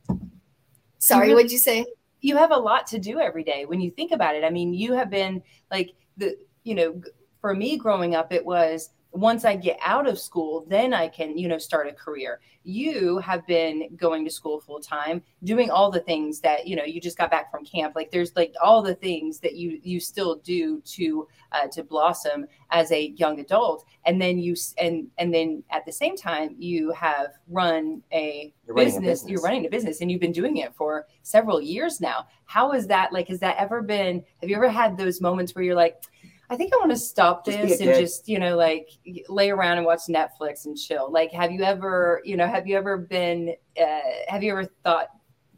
sorry, 0.98 1.34
what'd 1.34 1.52
you 1.52 1.58
say? 1.58 1.86
you 2.20 2.36
have 2.36 2.50
a 2.50 2.56
lot 2.56 2.86
to 2.88 2.98
do 2.98 3.20
every 3.20 3.44
day 3.44 3.66
when 3.66 3.80
you 3.80 3.90
think 3.90 4.10
about 4.10 4.34
it. 4.34 4.42
I 4.42 4.50
mean, 4.50 4.74
you 4.74 4.94
have 4.94 5.10
been 5.10 5.42
like 5.70 5.92
the, 6.16 6.36
you 6.64 6.74
know, 6.74 7.00
for 7.40 7.54
me 7.54 7.76
growing 7.76 8.14
up, 8.16 8.32
it 8.32 8.44
was 8.44 8.90
once 9.16 9.44
I 9.44 9.56
get 9.56 9.78
out 9.84 10.06
of 10.06 10.18
school, 10.18 10.66
then 10.68 10.92
I 10.92 11.08
can, 11.08 11.38
you 11.38 11.48
know, 11.48 11.58
start 11.58 11.88
a 11.88 11.92
career. 11.92 12.40
You 12.64 13.18
have 13.18 13.46
been 13.46 13.94
going 13.96 14.24
to 14.24 14.30
school 14.30 14.60
full 14.60 14.80
time, 14.80 15.22
doing 15.44 15.70
all 15.70 15.90
the 15.90 16.00
things 16.00 16.40
that, 16.40 16.66
you 16.66 16.76
know, 16.76 16.84
you 16.84 17.00
just 17.00 17.16
got 17.16 17.30
back 17.30 17.50
from 17.50 17.64
camp. 17.64 17.94
Like 17.96 18.10
there's 18.10 18.34
like 18.36 18.54
all 18.62 18.82
the 18.82 18.94
things 18.94 19.38
that 19.40 19.54
you 19.54 19.80
you 19.82 20.00
still 20.00 20.36
do 20.36 20.80
to 20.82 21.26
uh, 21.52 21.68
to 21.68 21.82
blossom 21.82 22.46
as 22.70 22.92
a 22.92 23.14
young 23.16 23.40
adult, 23.40 23.86
and 24.04 24.20
then 24.20 24.38
you 24.38 24.54
and 24.78 25.06
and 25.18 25.32
then 25.32 25.62
at 25.70 25.86
the 25.86 25.92
same 25.92 26.16
time 26.16 26.54
you 26.58 26.92
have 26.92 27.28
run 27.48 28.02
a 28.12 28.52
running 28.66 28.68
a 28.68 28.74
business, 28.74 29.02
business. 29.02 29.30
you're 29.30 29.42
running 29.42 29.66
a 29.66 29.70
business 29.70 30.00
and 30.00 30.10
you've 30.10 30.20
been 30.20 30.32
doing 30.32 30.58
it 30.58 30.74
for 30.74 31.06
several 31.22 31.60
years 31.60 32.00
now 32.00 32.26
how 32.44 32.72
is 32.72 32.86
that 32.86 33.12
like 33.12 33.28
has 33.28 33.38
that 33.40 33.56
ever 33.58 33.82
been 33.82 34.22
have 34.40 34.50
you 34.50 34.56
ever 34.56 34.68
had 34.68 34.96
those 34.96 35.20
moments 35.20 35.54
where 35.54 35.64
you're 35.64 35.74
like 35.74 36.02
i 36.50 36.56
think 36.56 36.72
i 36.72 36.76
want 36.76 36.90
to 36.90 36.96
stop 36.96 37.44
this 37.44 37.80
and 37.80 37.94
just 37.94 38.28
you 38.28 38.38
know 38.38 38.56
like 38.56 38.88
lay 39.28 39.50
around 39.50 39.78
and 39.78 39.86
watch 39.86 40.00
netflix 40.08 40.66
and 40.66 40.76
chill 40.76 41.10
like 41.10 41.32
have 41.32 41.50
you 41.50 41.62
ever 41.62 42.20
you 42.24 42.36
know 42.36 42.46
have 42.46 42.66
you 42.66 42.76
ever 42.76 42.96
been 42.96 43.54
uh, 43.80 44.00
have 44.28 44.42
you 44.42 44.52
ever 44.52 44.64
thought 44.84 45.08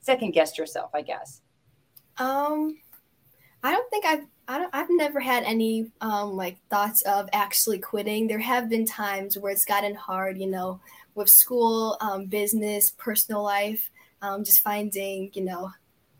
second 0.09 0.33
guessed 0.33 0.57
yourself? 0.57 0.91
I 0.95 1.03
guess. 1.03 1.43
Um, 2.17 2.79
I 3.63 3.73
don't 3.73 3.91
think 3.91 4.07
I've 4.07 4.27
I 4.49 4.59
don't, 4.59 4.75
I've 4.75 4.89
never 4.89 5.21
had 5.21 5.45
any 5.45 5.91
um, 6.01 6.35
like 6.35 6.57
thoughts 6.71 7.03
of 7.03 7.29
actually 7.35 7.79
quitting. 7.79 8.27
There 8.27 8.39
have 8.39 8.71
been 8.71 8.87
times 8.87 9.37
where 9.37 9.53
it's 9.53 9.67
gotten 9.67 9.95
hard, 9.95 10.39
you 10.39 10.47
know, 10.47 10.81
with 11.15 11.29
school, 11.29 11.99
um, 12.01 12.25
business, 12.25 12.91
personal 12.97 13.43
life, 13.43 13.91
um, 14.23 14.45
just 14.45 14.63
finding, 14.63 15.31
you 15.35 15.45
know, 15.45 15.71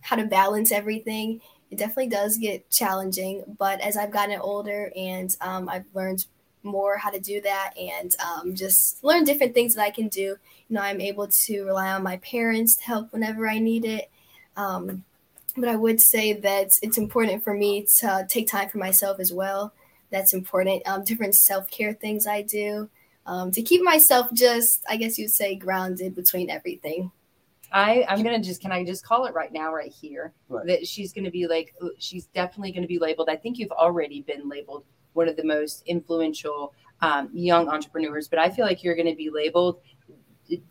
how 0.03 0.17
to 0.17 0.27
balance 0.27 0.73
everything. 0.73 1.41
It 1.71 1.79
definitely 1.79 2.09
does 2.09 2.39
get 2.39 2.71
challenging, 2.71 3.45
but 3.59 3.81
as 3.81 3.97
I've 3.97 4.11
gotten 4.11 4.41
older 4.41 4.91
and 4.97 5.35
um, 5.41 5.69
I've 5.69 5.85
learned 5.95 6.25
more 6.63 6.97
how 6.97 7.11
to 7.11 7.21
do 7.21 7.41
that 7.43 7.75
and 7.79 8.15
um, 8.21 8.55
just 8.55 9.03
learn 9.05 9.25
different 9.25 9.55
things 9.55 9.75
that 9.75 9.83
I 9.83 9.91
can 9.91 10.09
do, 10.09 10.21
you 10.21 10.39
know, 10.71 10.81
I'm 10.81 11.01
able 11.01 11.29
to 11.29 11.65
rely 11.65 11.93
on 11.93 12.03
my 12.03 12.17
parents 12.19 12.77
to 12.77 12.85
help 12.85 13.13
whenever 13.13 13.49
I 13.49 13.59
need 13.59 13.85
it. 13.85 14.11
Um, 14.57 15.05
but 15.57 15.69
I 15.69 15.77
would 15.77 16.01
say 16.01 16.33
that 16.33 16.71
it's 16.83 16.99
important 16.99 17.43
for 17.43 17.55
me 17.55 17.87
to 17.99 18.27
take 18.29 18.49
time 18.49 18.69
for 18.69 18.79
myself 18.79 19.21
as 19.21 19.33
well. 19.33 19.73
That's 20.11 20.33
important. 20.33 20.87
Um, 20.87 21.05
different 21.05 21.35
self 21.35 21.71
care 21.71 21.93
things 21.93 22.27
I 22.27 22.43
do 22.43 22.89
um, 23.27 23.51
to 23.53 23.63
keep 23.63 23.83
myself 23.83 24.33
just, 24.33 24.85
I 24.89 24.97
guess 24.97 25.19
you'd 25.19 25.31
say, 25.31 25.55
grounded 25.55 26.15
between 26.15 26.49
everything. 26.49 27.13
I 27.73 28.05
I'm 28.09 28.23
gonna 28.23 28.41
just 28.41 28.61
can 28.61 28.73
I 28.73 28.85
just 28.85 29.05
call 29.05 29.27
it 29.27 29.35
right 29.35 29.53
now 29.53 29.73
right 29.73 29.91
here 29.91 30.33
Right. 30.49 30.67
that 30.67 30.87
she's 30.87 31.13
gonna 31.13 31.31
be 31.31 31.47
like 31.47 31.75
she's 31.99 32.27
definitely 32.27 32.73
gonna 32.73 32.87
be 32.87 32.99
labeled. 32.99 33.29
I 33.29 33.37
think 33.37 33.59
you've 33.59 33.73
already 33.73 34.23
been 34.23 34.49
labeled 34.49 34.85
one 35.13 35.29
of 35.29 35.37
the 35.37 35.45
most 35.45 35.83
influential 35.87 36.75
um, 37.01 37.31
young 37.33 37.69
entrepreneurs, 37.69 38.29
but 38.29 38.39
I 38.39 38.51
feel 38.51 38.65
like 38.65 38.83
you're 38.83 38.97
gonna 38.97 39.15
be 39.15 39.31
labeled 39.31 39.81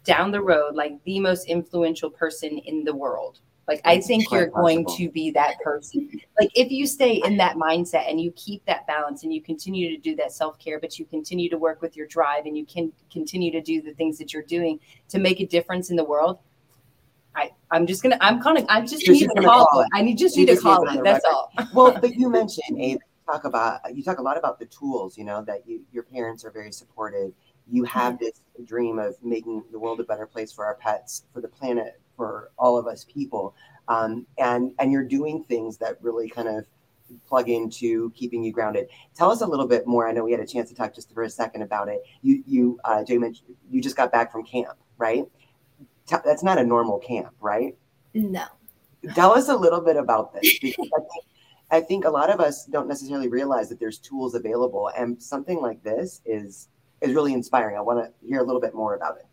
down 0.03 0.31
the 0.31 0.41
road 0.41 0.75
like 0.75 0.93
the 1.03 1.19
most 1.19 1.45
influential 1.45 2.09
person 2.09 2.57
in 2.57 2.83
the 2.83 2.95
world. 2.95 3.39
Like 3.67 3.81
I 3.83 3.99
think 3.99 4.31
you're 4.31 4.47
going 4.47 4.85
to 4.95 5.09
be 5.09 5.29
that 5.31 5.59
person. 5.61 6.09
Like 6.39 6.49
if 6.55 6.71
you 6.71 6.87
stay 6.87 7.21
in 7.25 7.35
that 7.37 7.57
mindset 7.57 8.09
and 8.09 8.19
you 8.19 8.31
keep 8.31 8.65
that 8.65 8.87
balance 8.87 9.23
and 9.23 9.33
you 9.33 9.41
continue 9.41 9.89
to 9.93 9.97
do 10.01 10.15
that 10.15 10.31
self 10.31 10.57
care, 10.57 10.79
but 10.79 10.97
you 10.97 11.03
continue 11.05 11.49
to 11.49 11.57
work 11.57 11.81
with 11.81 11.97
your 11.97 12.07
drive 12.07 12.45
and 12.45 12.57
you 12.57 12.65
can 12.65 12.93
continue 13.11 13.51
to 13.51 13.61
do 13.61 13.81
the 13.81 13.93
things 13.93 14.17
that 14.19 14.31
you're 14.31 14.43
doing 14.43 14.79
to 15.09 15.19
make 15.19 15.41
a 15.41 15.45
difference 15.45 15.89
in 15.89 15.97
the 15.97 16.03
world. 16.03 16.39
I, 17.38 17.51
I'm 17.72 17.86
just 17.86 18.01
gonna 18.03 18.17
I'm 18.20 18.41
calling 18.41 18.65
I 18.67 18.82
just 18.82 19.03
You're 19.06 19.13
need 19.13 19.25
just 19.25 19.36
to 19.36 19.44
call 19.44 19.65
call 19.67 19.82
it. 19.82 19.88
I 19.94 20.01
need 20.01 20.17
just 20.17 20.36
You 20.36 20.41
need 20.41 20.48
to 20.48 20.53
just 20.53 20.65
need 20.65 20.72
call 20.72 20.84
it 20.84 20.89
on 20.89 20.96
it. 20.96 20.98
the 20.98 21.03
That's 21.03 21.25
all. 21.25 21.51
well, 21.74 21.98
but 22.01 22.15
you 22.15 22.29
mentioned 22.29 22.79
Abe. 22.82 23.00
Talk 23.25 23.44
about 23.46 23.82
you 23.96 24.03
talk 24.03 24.20
a 24.20 24.22
lot 24.22 24.38
about 24.38 24.58
the 24.60 24.65
tools. 24.65 25.17
You 25.17 25.24
know 25.25 25.44
that 25.44 25.67
you, 25.67 25.82
your 25.91 26.03
parents 26.03 26.44
are 26.46 26.51
very 26.51 26.72
supportive. 26.72 27.32
You 27.70 27.84
have 27.84 28.17
this 28.20 28.41
dream 28.65 28.98
of 29.00 29.15
making 29.24 29.63
the 29.72 29.77
world 29.79 30.00
a 30.00 30.03
better 30.03 30.25
place 30.25 30.51
for 30.51 30.65
our 30.65 30.75
pets, 30.75 31.25
for 31.34 31.41
the 31.41 31.48
planet, 31.50 32.00
for 32.15 32.51
all 32.58 32.77
of 32.77 32.88
us 32.88 33.06
people, 33.06 33.53
um, 33.89 34.25
and 34.38 34.74
and 34.79 34.91
you're 34.91 35.03
doing 35.03 35.44
things 35.44 35.77
that 35.77 35.98
really 36.01 36.29
kind 36.29 36.48
of 36.48 36.65
plug 37.25 37.50
into 37.50 38.12
keeping 38.12 38.44
you 38.44 38.51
grounded. 38.51 38.88
Tell 39.15 39.29
us 39.29 39.41
a 39.41 39.46
little 39.46 39.67
bit 39.67 39.86
more. 39.86 40.08
I 40.08 40.12
know 40.13 40.24
we 40.24 40.32
had 40.32 40.41
a 40.41 40.48
chance 40.48 40.70
to 40.70 40.75
talk 40.75 40.96
just 40.96 41.13
for 41.13 41.24
a 41.24 41.29
second 41.29 41.62
about 41.62 41.89
it. 41.89 42.01
You 42.22 42.41
you 42.48 42.79
uh, 42.86 43.03
Jay 43.03 43.17
mentioned 43.17 43.56
you 43.70 43.82
just 43.82 43.98
got 43.98 44.12
back 44.12 44.32
from 44.32 44.44
camp, 44.46 44.77
right? 44.98 45.25
T- 46.07 46.15
that's 46.25 46.43
not 46.43 46.57
a 46.57 46.63
normal 46.63 46.99
camp, 46.99 47.33
right? 47.39 47.75
No. 48.13 48.45
tell 49.13 49.31
us 49.31 49.49
a 49.49 49.55
little 49.55 49.81
bit 49.81 49.95
about 49.95 50.33
this 50.33 50.57
because 50.59 50.89
I 50.95 50.99
think, 50.99 51.25
I 51.69 51.81
think 51.81 52.05
a 52.05 52.09
lot 52.09 52.29
of 52.29 52.39
us 52.39 52.65
don't 52.65 52.87
necessarily 52.87 53.27
realize 53.27 53.69
that 53.69 53.79
there's 53.79 53.99
tools 53.99 54.33
available 54.33 54.89
and 54.97 55.21
something 55.21 55.61
like 55.61 55.83
this 55.83 56.21
is 56.25 56.69
is 57.01 57.13
really 57.13 57.31
inspiring 57.33 57.77
i 57.77 57.81
want 57.81 58.03
to 58.03 58.27
hear 58.27 58.39
a 58.39 58.43
little 58.43 58.59
bit 58.59 58.73
more 58.73 58.95
about 58.95 59.17
it 59.17 59.27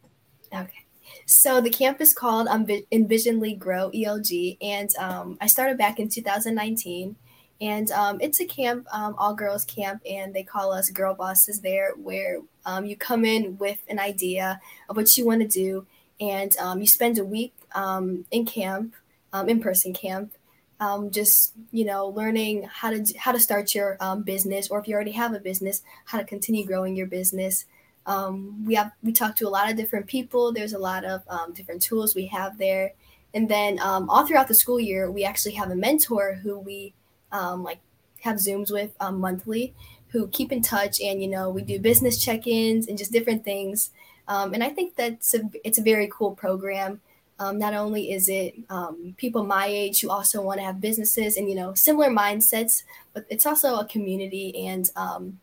Okay. 0.55 0.85
So 1.27 1.61
the 1.61 1.71
camp 1.71 2.01
is 2.01 2.13
called 2.13 2.49
Envision 2.93 3.41
Lead 3.41 3.59
Grow 3.59 3.91
ELG, 3.91 4.59
and 4.61 4.91
um, 4.99 5.39
I 5.41 5.47
started 5.47 5.79
back 5.79 5.99
in 5.99 6.09
2019. 6.09 7.17
And 7.61 7.91
um, 7.93 8.21
it's 8.21 8.41
a 8.41 8.47
camp, 8.47 8.87
um, 8.93 9.15
all 9.17 9.33
girls 9.33 9.65
camp, 9.65 10.03
and 10.09 10.35
they 10.35 10.43
call 10.43 10.73
us 10.73 10.91
girl 10.91 11.15
bosses 11.15 11.61
there, 11.61 11.93
where 11.97 12.41
um, 12.67 12.85
you 12.85 12.97
come 12.97 13.25
in 13.25 13.57
with 13.59 13.79
an 13.89 13.99
idea 13.99 14.61
of 14.89 14.97
what 14.97 15.17
you 15.17 15.25
want 15.25 15.41
to 15.41 15.47
do, 15.47 15.87
and 16.21 16.57
um, 16.59 16.81
you 16.81 16.87
spend 16.87 17.19
a 17.19 17.25
week 17.25 17.55
um, 17.75 18.25
in 18.31 18.47
camp, 18.47 18.95
um, 19.33 19.49
in 19.49 19.61
person 19.61 19.93
camp, 19.93 20.33
um, 20.81 21.11
just 21.11 21.53
you 21.73 21.85
know 21.85 22.09
learning 22.09 22.69
how 22.73 22.91
to 22.91 23.05
how 23.19 23.33
to 23.33 23.41
start 23.41 23.75
your 23.75 23.97
um, 24.01 24.23
business, 24.23 24.69
or 24.69 24.79
if 24.79 24.89
you 24.89 24.95
already 24.95 25.13
have 25.13 25.35
a 25.35 25.41
business, 25.41 25.83
how 26.07 26.19
to 26.19 26.25
continue 26.25 26.67
growing 26.67 26.97
your 26.97 27.07
business. 27.07 27.65
Um, 28.07 28.65
we 28.65 28.75
have 28.75 28.93
we 29.03 29.13
talk 29.13 29.37
to 29.37 29.49
a 29.49 29.51
lot 29.51 29.71
of 29.71 29.77
different 29.77 30.07
people. 30.07 30.53
There's 30.53 30.75
a 30.75 30.79
lot 30.79 31.05
of 31.05 31.23
different 31.55 31.83
tools 31.83 32.15
we 32.15 32.27
have 32.27 32.59
there, 32.59 32.93
and 33.33 33.49
then 33.49 33.79
all 33.81 34.27
throughout 34.27 34.49
the 34.49 34.55
school 34.55 34.79
year, 34.79 35.11
we 35.11 35.25
actually 35.25 35.55
have 35.55 35.71
a 35.71 35.77
mentor 35.77 36.35
who 36.43 36.59
we 36.59 36.95
like 37.33 37.79
have 38.21 38.37
zooms 38.37 38.71
with 38.71 38.93
monthly, 39.13 39.75
who 40.09 40.29
keep 40.29 40.53
in 40.53 40.63
touch, 40.63 41.01
and 41.01 41.23
you 41.23 41.29
know 41.29 41.49
we 41.51 41.63
do 41.63 41.79
business 41.79 42.23
check-ins 42.23 42.87
and 42.87 42.99
just 42.99 43.11
different 43.13 43.45
things. 43.45 43.91
Um, 44.29 44.55
and 44.55 44.65
I 44.65 44.71
think 44.71 44.97
that's 44.97 45.35
a 45.35 45.41
it's 45.65 45.79
a 45.79 45.83
very 45.83 46.09
cool 46.13 46.35
program. 46.35 47.01
Um, 47.39 47.59
not 47.59 47.75
only 47.75 48.13
is 48.13 48.29
it 48.29 48.55
um, 48.71 49.15
people 49.17 49.45
my 49.45 49.67
age 49.67 50.01
who 50.01 50.11
also 50.11 50.41
want 50.41 50.61
to 50.61 50.65
have 50.65 50.81
businesses 50.81 51.37
and 51.37 51.49
you 51.49 51.57
know 51.57 51.75
similar 51.75 52.09
mindsets, 52.09 52.85
but 53.13 53.27
it's 53.29 53.47
also 53.47 53.77
a 53.77 53.85
community 53.85 54.67
and 54.67 54.91
um, 54.97 55.39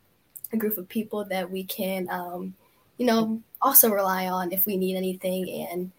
a 0.53 0.57
group 0.57 0.77
of 0.77 0.87
people 0.87 1.25
that 1.25 1.49
we 1.49 1.63
can, 1.63 2.09
um, 2.09 2.53
you 2.97 3.05
know, 3.05 3.41
also 3.61 3.89
rely 3.89 4.27
on 4.27 4.51
if 4.51 4.65
we 4.65 4.77
need 4.77 4.95
anything. 4.95 5.49
And 5.69 5.91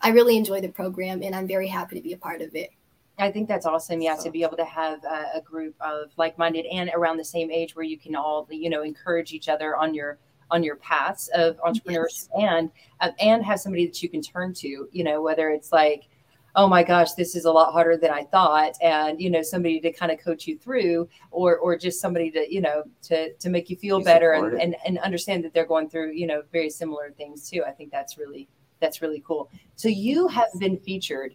I 0.00 0.10
really 0.10 0.36
enjoy 0.36 0.60
the 0.60 0.68
program, 0.68 1.22
and 1.22 1.34
I'm 1.34 1.46
very 1.46 1.68
happy 1.68 1.96
to 1.96 2.02
be 2.02 2.12
a 2.12 2.16
part 2.18 2.40
of 2.40 2.54
it. 2.54 2.70
I 3.18 3.30
think 3.30 3.46
that's 3.46 3.66
awesome. 3.66 4.00
Yeah, 4.00 4.16
to 4.16 4.30
be 4.30 4.42
able 4.42 4.56
to 4.56 4.64
have 4.64 5.04
a, 5.04 5.38
a 5.38 5.40
group 5.42 5.74
of 5.80 6.10
like-minded 6.16 6.66
and 6.66 6.90
around 6.94 7.18
the 7.18 7.24
same 7.24 7.50
age 7.50 7.76
where 7.76 7.84
you 7.84 7.98
can 7.98 8.16
all, 8.16 8.48
you 8.50 8.70
know, 8.70 8.82
encourage 8.82 9.32
each 9.32 9.48
other 9.48 9.76
on 9.76 9.94
your 9.94 10.18
on 10.52 10.62
your 10.62 10.76
paths 10.76 11.28
of 11.34 11.56
entrepreneurship 11.58 12.28
and 12.38 12.70
uh, 13.00 13.10
and 13.20 13.44
have 13.44 13.58
somebody 13.58 13.86
that 13.86 14.02
you 14.02 14.08
can 14.08 14.22
turn 14.22 14.52
to. 14.54 14.88
You 14.92 15.04
know, 15.04 15.22
whether 15.22 15.50
it's 15.50 15.72
like, 15.72 16.08
oh 16.54 16.68
my 16.68 16.82
gosh, 16.82 17.12
this 17.14 17.34
is 17.34 17.46
a 17.46 17.50
lot 17.50 17.72
harder 17.72 17.96
than 17.96 18.10
I 18.10 18.24
thought, 18.24 18.74
and 18.82 19.20
you 19.20 19.30
know, 19.30 19.42
somebody 19.42 19.80
to 19.80 19.92
kind 19.92 20.12
of 20.12 20.20
coach 20.20 20.46
you 20.46 20.58
through, 20.58 21.08
or 21.30 21.56
or 21.56 21.76
just 21.76 22.00
somebody 22.00 22.30
to 22.30 22.52
you 22.52 22.60
know 22.60 22.84
to 23.04 23.32
to 23.34 23.48
make 23.48 23.70
you 23.70 23.76
feel 23.76 23.98
Be 23.98 24.04
better 24.04 24.32
and, 24.32 24.60
and 24.60 24.76
and 24.84 24.98
understand 24.98 25.42
that 25.44 25.54
they're 25.54 25.66
going 25.66 25.88
through 25.88 26.12
you 26.12 26.26
know 26.26 26.42
very 26.52 26.70
similar 26.70 27.10
things 27.10 27.48
too. 27.50 27.64
I 27.66 27.70
think 27.72 27.90
that's 27.90 28.18
really 28.18 28.48
that's 28.78 29.00
really 29.00 29.22
cool. 29.26 29.50
So 29.76 29.88
you 29.88 30.28
have 30.28 30.48
been 30.58 30.78
featured 30.78 31.34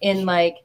in 0.00 0.24
like 0.24 0.56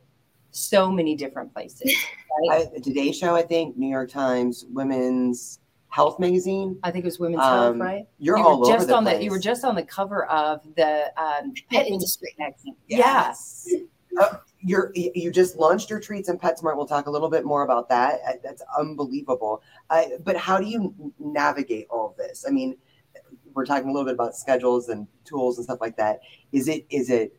so 0.51 0.89
many 0.89 1.15
different 1.15 1.53
places. 1.53 1.93
Right? 2.47 2.69
I, 2.73 2.79
today 2.79 3.11
show 3.11 3.35
i 3.35 3.41
think 3.41 3.75
new 3.75 3.89
york 3.89 4.11
times 4.11 4.65
women's 4.69 5.59
health 5.89 6.19
magazine 6.19 6.77
I, 6.83 6.91
think 6.91 7.03
it 7.03 7.07
was 7.07 7.19
Women's 7.19 7.41
Um, 7.43 7.49
Health, 7.49 7.77
right? 7.77 8.07
you're 8.19 8.37
you 8.37 8.43
all 8.43 8.59
were 8.59 8.65
over 8.67 8.73
just 8.75 8.87
the 8.87 8.95
on 8.95 9.03
place. 9.03 9.17
the 9.17 9.23
you 9.23 9.31
were 9.31 9.39
just 9.39 9.65
on 9.65 9.75
the 9.75 9.83
cover 9.83 10.25
of 10.27 10.61
the 10.75 11.11
um, 11.21 11.53
Pet 11.71 11.87
industry. 11.87 12.35
magazine. 12.37 12.75
Yes. 12.87 13.67
Uh, 14.19 14.37
you're 14.61 14.91
you 14.95 15.31
just 15.31 15.55
launched 15.57 15.89
your 15.89 15.99
treats 15.99 16.29
and 16.29 16.39
PetSmart. 16.39 16.75
We'll 16.75 16.85
talk 16.85 17.07
a 17.07 17.11
little 17.11 17.29
bit 17.29 17.45
more 17.45 17.63
about 17.63 17.89
that. 17.89 18.19
Uh, 18.27 18.33
That's 18.43 18.61
unbelievable. 18.77 19.63
Uh, 19.89 20.03
but 20.23 20.35
how 20.37 20.57
do 20.59 20.65
you 20.65 20.93
navigate 21.19 21.87
all 21.89 22.09
of 22.09 22.17
this? 22.17 22.45
I 22.47 22.51
mean, 22.51 22.75
we're 23.53 23.65
talking 23.65 23.89
a 23.89 23.91
little 23.91 24.05
bit 24.05 24.13
about 24.13 24.35
schedules 24.35 24.89
and 24.89 25.07
tools 25.25 25.57
and 25.57 25.65
stuff 25.65 25.79
like 25.81 25.95
that. 25.97 26.19
Is 26.51 26.67
it 26.67 26.85
is 26.89 27.09
it 27.09 27.35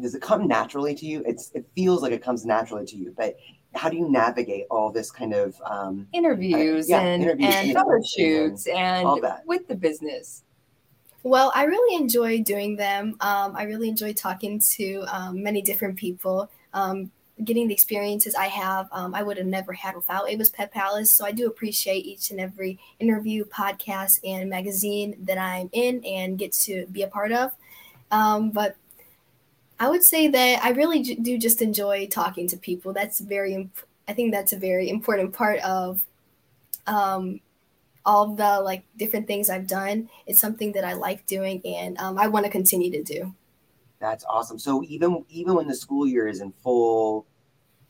does 0.00 0.14
it 0.14 0.22
come 0.22 0.46
naturally 0.46 0.94
to 0.94 1.06
you? 1.06 1.22
It's 1.26 1.50
it 1.54 1.64
feels 1.74 2.02
like 2.02 2.12
it 2.12 2.22
comes 2.22 2.44
naturally 2.44 2.86
to 2.86 2.96
you, 2.96 3.14
but 3.16 3.36
how 3.74 3.88
do 3.88 3.96
you 3.96 4.08
navigate 4.08 4.66
all 4.70 4.90
this 4.90 5.10
kind 5.10 5.34
of 5.34 5.60
um, 5.64 6.06
interviews 6.12 6.88
yeah, 6.88 7.00
and 7.00 7.22
interviews 7.22 7.54
and 7.54 7.68
and 7.68 7.76
photo 7.76 7.96
exhibitions 7.96 8.64
shoots 8.64 8.66
and 8.66 9.06
all 9.06 9.20
that. 9.20 9.42
with 9.46 9.66
the 9.68 9.74
business. 9.74 10.42
Well, 11.24 11.52
I 11.54 11.64
really 11.64 11.96
enjoy 11.96 12.42
doing 12.42 12.76
them. 12.76 13.16
Um, 13.20 13.54
I 13.56 13.62
really 13.64 13.88
enjoy 13.88 14.12
talking 14.12 14.60
to 14.72 15.04
um, 15.08 15.42
many 15.42 15.62
different 15.62 15.96
people, 15.96 16.50
um, 16.74 17.12
getting 17.44 17.68
the 17.68 17.74
experiences 17.74 18.34
I 18.34 18.46
have. 18.46 18.88
Um, 18.90 19.14
I 19.14 19.22
would 19.22 19.36
have 19.36 19.46
never 19.46 19.72
had 19.72 19.94
without 19.94 20.28
Ava's 20.28 20.50
Pet 20.50 20.72
Palace. 20.72 21.14
So 21.14 21.24
I 21.24 21.30
do 21.30 21.46
appreciate 21.46 22.04
each 22.04 22.32
and 22.32 22.40
every 22.40 22.78
interview, 22.98 23.44
podcast, 23.44 24.18
and 24.24 24.50
magazine 24.50 25.14
that 25.20 25.38
I'm 25.38 25.70
in 25.72 26.04
and 26.04 26.38
get 26.38 26.52
to 26.64 26.86
be 26.86 27.02
a 27.02 27.08
part 27.08 27.30
of. 27.30 27.52
Um, 28.10 28.50
but 28.50 28.76
I 29.82 29.88
would 29.88 30.04
say 30.04 30.28
that 30.28 30.64
I 30.64 30.70
really 30.70 31.02
j- 31.02 31.16
do 31.16 31.36
just 31.36 31.60
enjoy 31.60 32.06
talking 32.06 32.46
to 32.46 32.56
people. 32.56 32.92
That's 32.92 33.18
very, 33.18 33.52
imp- 33.54 33.84
I 34.06 34.12
think 34.12 34.30
that's 34.30 34.52
a 34.52 34.56
very 34.56 34.88
important 34.88 35.32
part 35.32 35.58
of 35.64 36.04
um, 36.86 37.40
all 38.06 38.32
the 38.36 38.60
like 38.60 38.84
different 38.96 39.26
things 39.26 39.50
I've 39.50 39.66
done. 39.66 40.08
It's 40.24 40.40
something 40.40 40.70
that 40.74 40.84
I 40.84 40.92
like 40.92 41.26
doing, 41.26 41.60
and 41.64 41.98
um, 41.98 42.16
I 42.16 42.28
want 42.28 42.46
to 42.46 42.52
continue 42.52 42.92
to 42.92 43.02
do. 43.02 43.34
That's 43.98 44.24
awesome. 44.24 44.60
So 44.60 44.84
even 44.84 45.24
even 45.28 45.54
when 45.54 45.66
the 45.66 45.74
school 45.74 46.06
year 46.06 46.28
is 46.28 46.40
in 46.40 46.52
full 46.52 47.26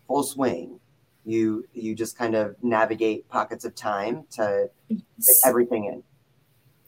full 0.07 0.23
swing, 0.23 0.81
you 1.27 1.69
you 1.75 1.95
just 1.95 2.17
kind 2.17 2.35
of 2.35 2.57
navigate 2.63 3.29
pockets 3.29 3.67
of 3.67 3.75
time 3.75 4.25
to 4.31 4.71
fit 4.89 5.37
everything 5.45 5.85
in. 5.85 6.03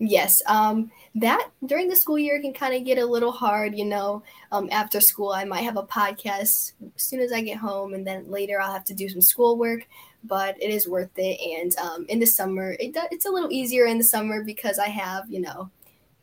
Yes, 0.06 0.42
um, 0.46 0.90
that 1.14 1.48
during 1.64 1.88
the 1.88 1.96
school 1.96 2.18
year 2.18 2.38
can 2.40 2.52
kind 2.52 2.74
of 2.74 2.84
get 2.84 2.98
a 2.98 3.06
little 3.06 3.32
hard. 3.32 3.74
You 3.74 3.86
know, 3.86 4.22
um, 4.52 4.68
after 4.70 5.00
school, 5.00 5.30
I 5.32 5.44
might 5.44 5.62
have 5.62 5.78
a 5.78 5.82
podcast 5.82 6.72
as 6.94 7.02
soon 7.02 7.20
as 7.20 7.32
I 7.32 7.40
get 7.40 7.56
home, 7.56 7.94
and 7.94 8.06
then 8.06 8.30
later 8.30 8.60
I'll 8.60 8.72
have 8.72 8.84
to 8.86 8.94
do 8.94 9.08
some 9.08 9.22
schoolwork. 9.22 9.86
But 10.22 10.60
it 10.62 10.70
is 10.70 10.88
worth 10.88 11.16
it. 11.16 11.40
And 11.40 11.76
um, 11.78 12.06
in 12.08 12.18
the 12.18 12.26
summer, 12.26 12.76
it 12.78 12.92
do- 12.92 13.08
it's 13.10 13.26
a 13.26 13.30
little 13.30 13.50
easier 13.50 13.86
in 13.86 13.98
the 13.98 14.04
summer 14.04 14.44
because 14.44 14.78
I 14.78 14.88
have 14.88 15.30
you 15.30 15.40
know 15.40 15.70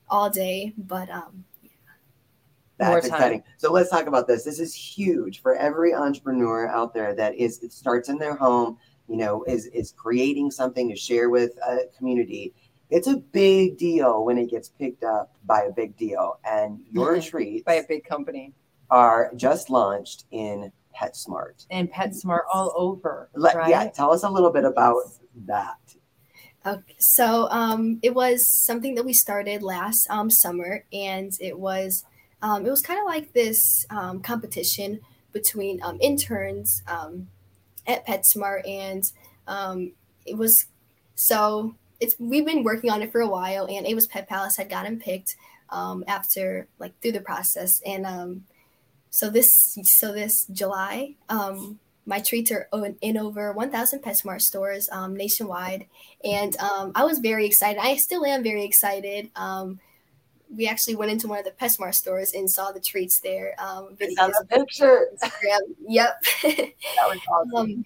all 0.10 0.30
day. 0.30 0.74
But 0.78 1.10
um, 1.10 1.46
More 2.80 2.96
That's 2.96 3.10
time. 3.10 3.18
exciting. 3.18 3.44
So 3.58 3.72
let's 3.72 3.90
talk 3.90 4.08
about 4.08 4.28
this. 4.28 4.44
This 4.44 4.60
is 4.60 4.74
huge 4.74 5.42
for 5.42 5.56
every 5.56 5.94
entrepreneur 5.94 6.68
out 6.68 6.94
there 6.94 7.14
that 7.16 7.36
is 7.36 7.62
it 7.64 7.72
starts 7.72 8.10
in 8.10 8.18
their 8.18 8.36
home, 8.36 8.78
you 9.08 9.18
know, 9.18 9.44
is 9.44 9.68
is 9.68 9.92
creating 9.92 10.52
something 10.52 10.90
to 10.90 10.96
share 10.96 11.30
with 11.30 11.52
a 11.68 11.82
community. 11.98 12.54
It's 12.92 13.08
a 13.08 13.18
big 13.18 13.78
deal 13.78 14.26
when 14.26 14.38
it 14.38 14.52
gets 14.52 14.70
picked 14.70 15.04
up 15.04 15.34
by 15.46 15.64
a 15.64 15.72
big 15.72 15.98
deal. 15.98 16.40
And 16.46 16.82
your 16.92 17.20
treats 17.22 17.64
by 17.66 17.76
a 17.76 17.84
big 17.88 18.04
company 18.04 18.54
are 18.90 19.32
just 19.36 19.70
launched 19.70 20.26
in 20.32 20.72
PetSmart. 20.96 21.66
and 21.72 21.92
PetSmart 21.92 22.42
all 22.54 22.74
over. 22.76 23.30
Let, 23.34 23.56
right? 23.56 23.70
Yeah, 23.70 23.88
tell 23.90 24.12
us 24.12 24.24
a 24.24 24.30
little 24.30 24.52
bit 24.52 24.66
about 24.66 25.04
that. 25.46 25.78
Okay, 26.66 26.96
so 27.00 27.48
um, 27.50 28.00
it 28.04 28.14
was 28.14 28.48
something 28.48 28.94
that 28.96 29.06
we 29.06 29.14
started 29.14 29.64
last 29.64 30.08
um, 30.12 30.30
summer, 30.30 30.84
and 30.94 31.32
it 31.40 31.58
was 31.58 32.06
um, 32.44 32.66
it 32.66 32.70
was 32.70 32.82
kind 32.82 33.00
of 33.00 33.06
like 33.06 33.34
this 33.34 33.86
um, 33.90 34.22
competition 34.22 35.00
between 35.32 35.82
um, 35.82 35.98
interns 36.02 36.84
um, 36.88 37.30
at 37.88 38.06
PetSmart, 38.06 38.68
and 38.68 39.12
um, 39.48 39.94
it 40.26 40.38
was 40.38 40.68
so 41.16 41.76
it's 42.02 42.16
we've 42.20 42.46
been 42.46 42.64
working 42.64 42.90
on 42.90 43.02
it 43.02 43.12
for 43.12 43.22
a 43.22 43.28
while, 43.28 43.68
and 43.70 43.86
Ava's 43.88 44.08
Pet 44.08 44.28
Palace 44.28 44.58
had 44.58 44.70
gotten 44.70 45.00
picked 45.00 45.36
um, 45.70 46.04
after 46.08 46.68
like 46.80 47.00
through 47.02 47.14
the 47.14 47.22
process, 47.22 47.82
and 47.86 48.06
um, 48.06 48.44
so 49.10 49.30
this 49.30 49.78
so 49.84 50.12
this 50.12 50.46
July. 50.46 51.16
Um, 51.30 51.80
my 52.04 52.20
treats 52.20 52.52
are 52.52 52.68
in 53.02 53.16
over 53.16 53.54
1,000 53.54 54.00
PetSmart 54.00 54.42
stores 54.42 54.90
um, 54.92 55.16
nationwide 55.16 55.86
and 56.24 56.58
um, 56.58 56.92
I 56.96 57.04
was 57.06 57.20
very 57.20 57.46
excited. 57.46 57.80
I 57.80 57.96
still 57.98 58.26
am 58.26 58.42
very 58.44 58.64
excited. 58.66 59.30
Um, 59.36 59.80
we 60.50 60.68
actually 60.68 60.96
went 60.96 61.12
into 61.12 61.28
one 61.28 61.40
of 61.40 61.46
the 61.46 61.52
PetSmart 61.52 61.96
stores 61.96 62.34
and 62.34 62.50
saw 62.50 62.72
the 62.72 62.80
treats 62.80 63.20
there. 63.20 63.56
Um, 63.60 63.96
videos 63.96 64.32
the 64.40 64.46
picture. 64.50 65.08
Instagram. 65.24 65.60
Yep. 65.88 66.24
That 66.44 67.08
was 67.08 67.20
awesome. 67.30 67.56
um, 67.56 67.86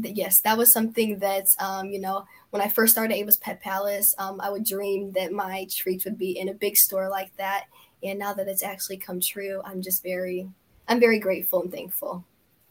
yes, 0.00 0.40
that 0.40 0.58
was 0.58 0.72
something 0.72 1.18
that 1.20 1.46
um, 1.60 1.90
you 1.90 2.00
know 2.00 2.24
when 2.54 2.62
I 2.62 2.68
first 2.68 2.92
started 2.92 3.16
Ava's 3.16 3.36
Pet 3.36 3.60
Palace, 3.60 4.14
um, 4.16 4.40
I 4.40 4.48
would 4.48 4.64
dream 4.64 5.10
that 5.12 5.32
my 5.32 5.66
treats 5.70 6.04
would 6.04 6.16
be 6.16 6.38
in 6.38 6.48
a 6.48 6.54
big 6.54 6.76
store 6.76 7.08
like 7.08 7.36
that. 7.36 7.64
And 8.04 8.18
now 8.18 8.32
that 8.32 8.46
it's 8.46 8.62
actually 8.62 8.98
come 8.98 9.20
true, 9.20 9.60
I'm 9.64 9.82
just 9.82 10.04
very, 10.04 10.48
I'm 10.86 11.00
very 11.00 11.18
grateful 11.18 11.62
and 11.62 11.72
thankful. 11.72 12.24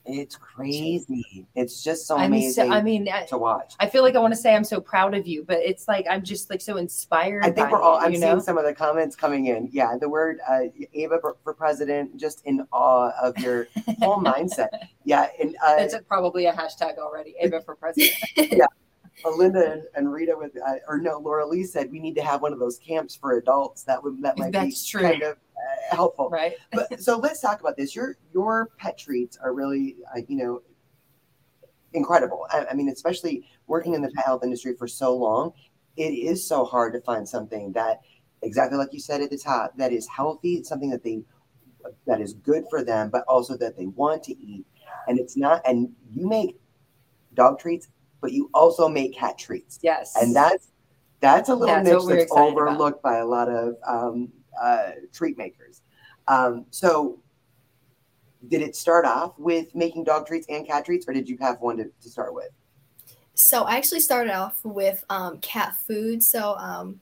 It's 0.05 0.35
crazy. 0.35 1.47
It's 1.55 1.81
just 1.81 2.07
so 2.07 2.17
I 2.17 2.27
mean, 2.27 2.51
so, 2.51 2.63
amazing 2.63 2.73
I 2.73 2.81
mean, 2.81 3.09
I, 3.09 3.25
to 3.27 3.37
watch. 3.37 3.73
I 3.79 3.87
feel 3.87 4.03
like 4.03 4.15
I 4.15 4.19
want 4.19 4.33
to 4.33 4.39
say 4.39 4.53
I'm 4.53 4.65
so 4.65 4.81
proud 4.81 5.13
of 5.13 5.25
you, 5.25 5.45
but 5.45 5.59
it's 5.59 5.87
like 5.87 6.05
I'm 6.09 6.23
just 6.23 6.49
like 6.49 6.59
so 6.59 6.77
inspired. 6.77 7.45
I 7.45 7.51
think 7.51 7.71
we're 7.71 7.81
all. 7.81 7.97
it, 7.99 8.03
I'm 8.03 8.11
seeing 8.11 8.21
know. 8.21 8.39
some 8.39 8.57
of 8.57 8.65
the 8.65 8.73
comments 8.73 9.15
coming 9.15 9.45
in. 9.45 9.69
Yeah, 9.71 9.95
the 9.99 10.09
word 10.09 10.39
uh, 10.49 10.63
Ava 10.93 11.19
for, 11.43 11.53
president. 11.53 12.17
Just 12.17 12.45
in 12.45 12.65
awe 12.73 13.11
of 13.21 13.37
your 13.39 13.67
whole 14.01 14.21
mindset. 14.21 14.69
Yeah, 15.05 15.27
and 15.37 15.53
uh, 15.57 15.75
It's 15.79 15.95
probably 16.07 16.45
a 16.45 16.53
hashtag 16.53 16.97
already. 16.97 17.35
Ava 17.41 17.59
for 17.61 17.75
president. 17.75 18.13
Yeah. 18.53 18.67
Linda 19.35 19.73
and, 19.73 19.83
and 19.95 20.11
Rita 20.11 20.33
with, 20.37 20.51
uh, 20.65 20.75
or 20.87 20.97
no, 20.97 21.19
Laura 21.19 21.45
Lee 21.45 21.63
said 21.63 21.91
we 21.91 21.99
need 21.99 22.15
to 22.15 22.23
have 22.23 22.41
one 22.41 22.53
of 22.53 22.59
those 22.59 22.77
camps 22.79 23.15
for 23.15 23.37
adults. 23.37 23.83
That 23.83 24.01
would 24.01 24.21
that 24.21 24.37
might 24.37 24.53
That's 24.53 24.83
be 24.85 24.89
true. 24.89 25.01
kind 25.01 25.23
of 25.23 25.37
uh, 25.57 25.95
helpful. 25.95 26.29
right? 26.29 26.53
But 26.71 27.01
so 27.01 27.17
let's 27.17 27.39
talk 27.41 27.59
about 27.61 27.77
this. 27.77 27.95
Your 27.95 28.17
your 28.33 28.69
pet 28.77 28.97
treats 28.97 29.37
are 29.37 29.53
really, 29.53 29.97
uh, 30.15 30.21
you 30.27 30.37
know, 30.37 30.61
incredible. 31.93 32.47
I, 32.51 32.65
I 32.71 32.73
mean, 32.73 32.89
especially 32.89 33.47
working 33.67 33.93
in 33.93 34.01
the 34.01 34.09
pet 34.11 34.25
health 34.25 34.43
industry 34.43 34.75
for 34.77 34.87
so 34.87 35.15
long, 35.15 35.53
it 35.97 36.11
is 36.13 36.45
so 36.45 36.65
hard 36.65 36.93
to 36.93 37.01
find 37.01 37.27
something 37.27 37.71
that, 37.73 38.01
exactly 38.41 38.77
like 38.77 38.93
you 38.93 38.99
said 38.99 39.21
at 39.21 39.29
the 39.29 39.37
top, 39.37 39.77
that 39.77 39.91
is 39.93 40.07
healthy, 40.07 40.63
something 40.63 40.89
that 40.89 41.03
they 41.03 41.21
that 42.07 42.21
is 42.21 42.33
good 42.35 42.63
for 42.69 42.83
them, 42.83 43.09
but 43.09 43.23
also 43.27 43.57
that 43.57 43.77
they 43.77 43.87
want 43.87 44.23
to 44.23 44.31
eat. 44.41 44.65
And 45.07 45.19
it's 45.19 45.35
not. 45.35 45.61
And 45.65 45.91
you 46.13 46.27
make 46.27 46.57
dog 47.33 47.59
treats, 47.59 47.89
but 48.21 48.31
you 48.31 48.49
also 48.53 48.87
make 48.87 49.13
cat 49.15 49.37
treats, 49.37 49.79
Yes. 49.81 50.15
and 50.21 50.35
that's 50.35 50.69
that's 51.19 51.49
a 51.49 51.55
little 51.55 51.75
That's 51.75 51.87
niche 51.89 52.03
that's 52.07 52.23
excited 52.23 52.53
about. 52.53 52.67
overlooked 52.69 53.01
by 53.03 53.17
a 53.17 53.25
lot 53.25 53.49
of 53.49 53.75
um, 53.87 54.31
uh, 54.63 54.91
treat 55.11 55.37
makers. 55.37 55.81
Um, 56.27 56.65
so, 56.71 57.19
did 58.47 58.61
it 58.61 58.75
start 58.75 59.05
off 59.05 59.37
with 59.37 59.73
making 59.75 60.05
dog 60.05 60.25
treats 60.27 60.47
and 60.49 60.65
cat 60.65 60.85
treats, 60.85 61.07
or 61.07 61.13
did 61.13 61.29
you 61.29 61.37
have 61.39 61.59
one 61.61 61.77
to, 61.77 61.85
to 62.01 62.09
start 62.09 62.33
with? 62.33 62.49
So 63.35 63.63
I 63.63 63.77
actually 63.77 64.01
started 64.01 64.33
off 64.33 64.59
with 64.63 65.03
um, 65.09 65.39
cat 65.39 65.75
food. 65.75 66.23
So 66.23 66.55
um, 66.57 66.99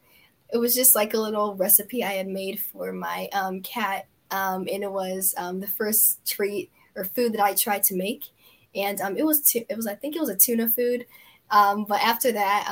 it 0.54 0.58
was 0.58 0.74
just 0.74 0.96
like 0.96 1.14
a 1.14 1.20
little 1.20 1.56
recipe 1.56 2.04
I 2.04 2.14
had 2.14 2.28
made 2.28 2.60
for 2.60 2.92
my 2.94 3.28
um, 3.34 3.62
cat, 3.62 4.08
um, 4.32 4.68
and 4.72 4.84
it 4.84 4.92
was 4.92 5.34
um, 5.38 5.60
the 5.60 5.68
first 5.68 6.26
treat 6.26 6.72
or 6.96 7.06
food 7.06 7.34
that 7.34 7.42
I 7.42 7.54
tried 7.54 7.84
to 7.84 7.96
make, 7.96 8.26
and 8.76 9.00
it 9.18 9.26
was 9.26 9.42
tu- 9.42 9.66
it 9.70 9.76
was 9.76 9.88
I 9.88 9.96
think 9.96 10.16
it 10.16 10.22
was 10.22 10.30
a 10.30 10.38
tuna 10.38 10.70
food. 10.70 11.06
But 11.50 12.02
after 12.02 12.32
that, 12.32 12.66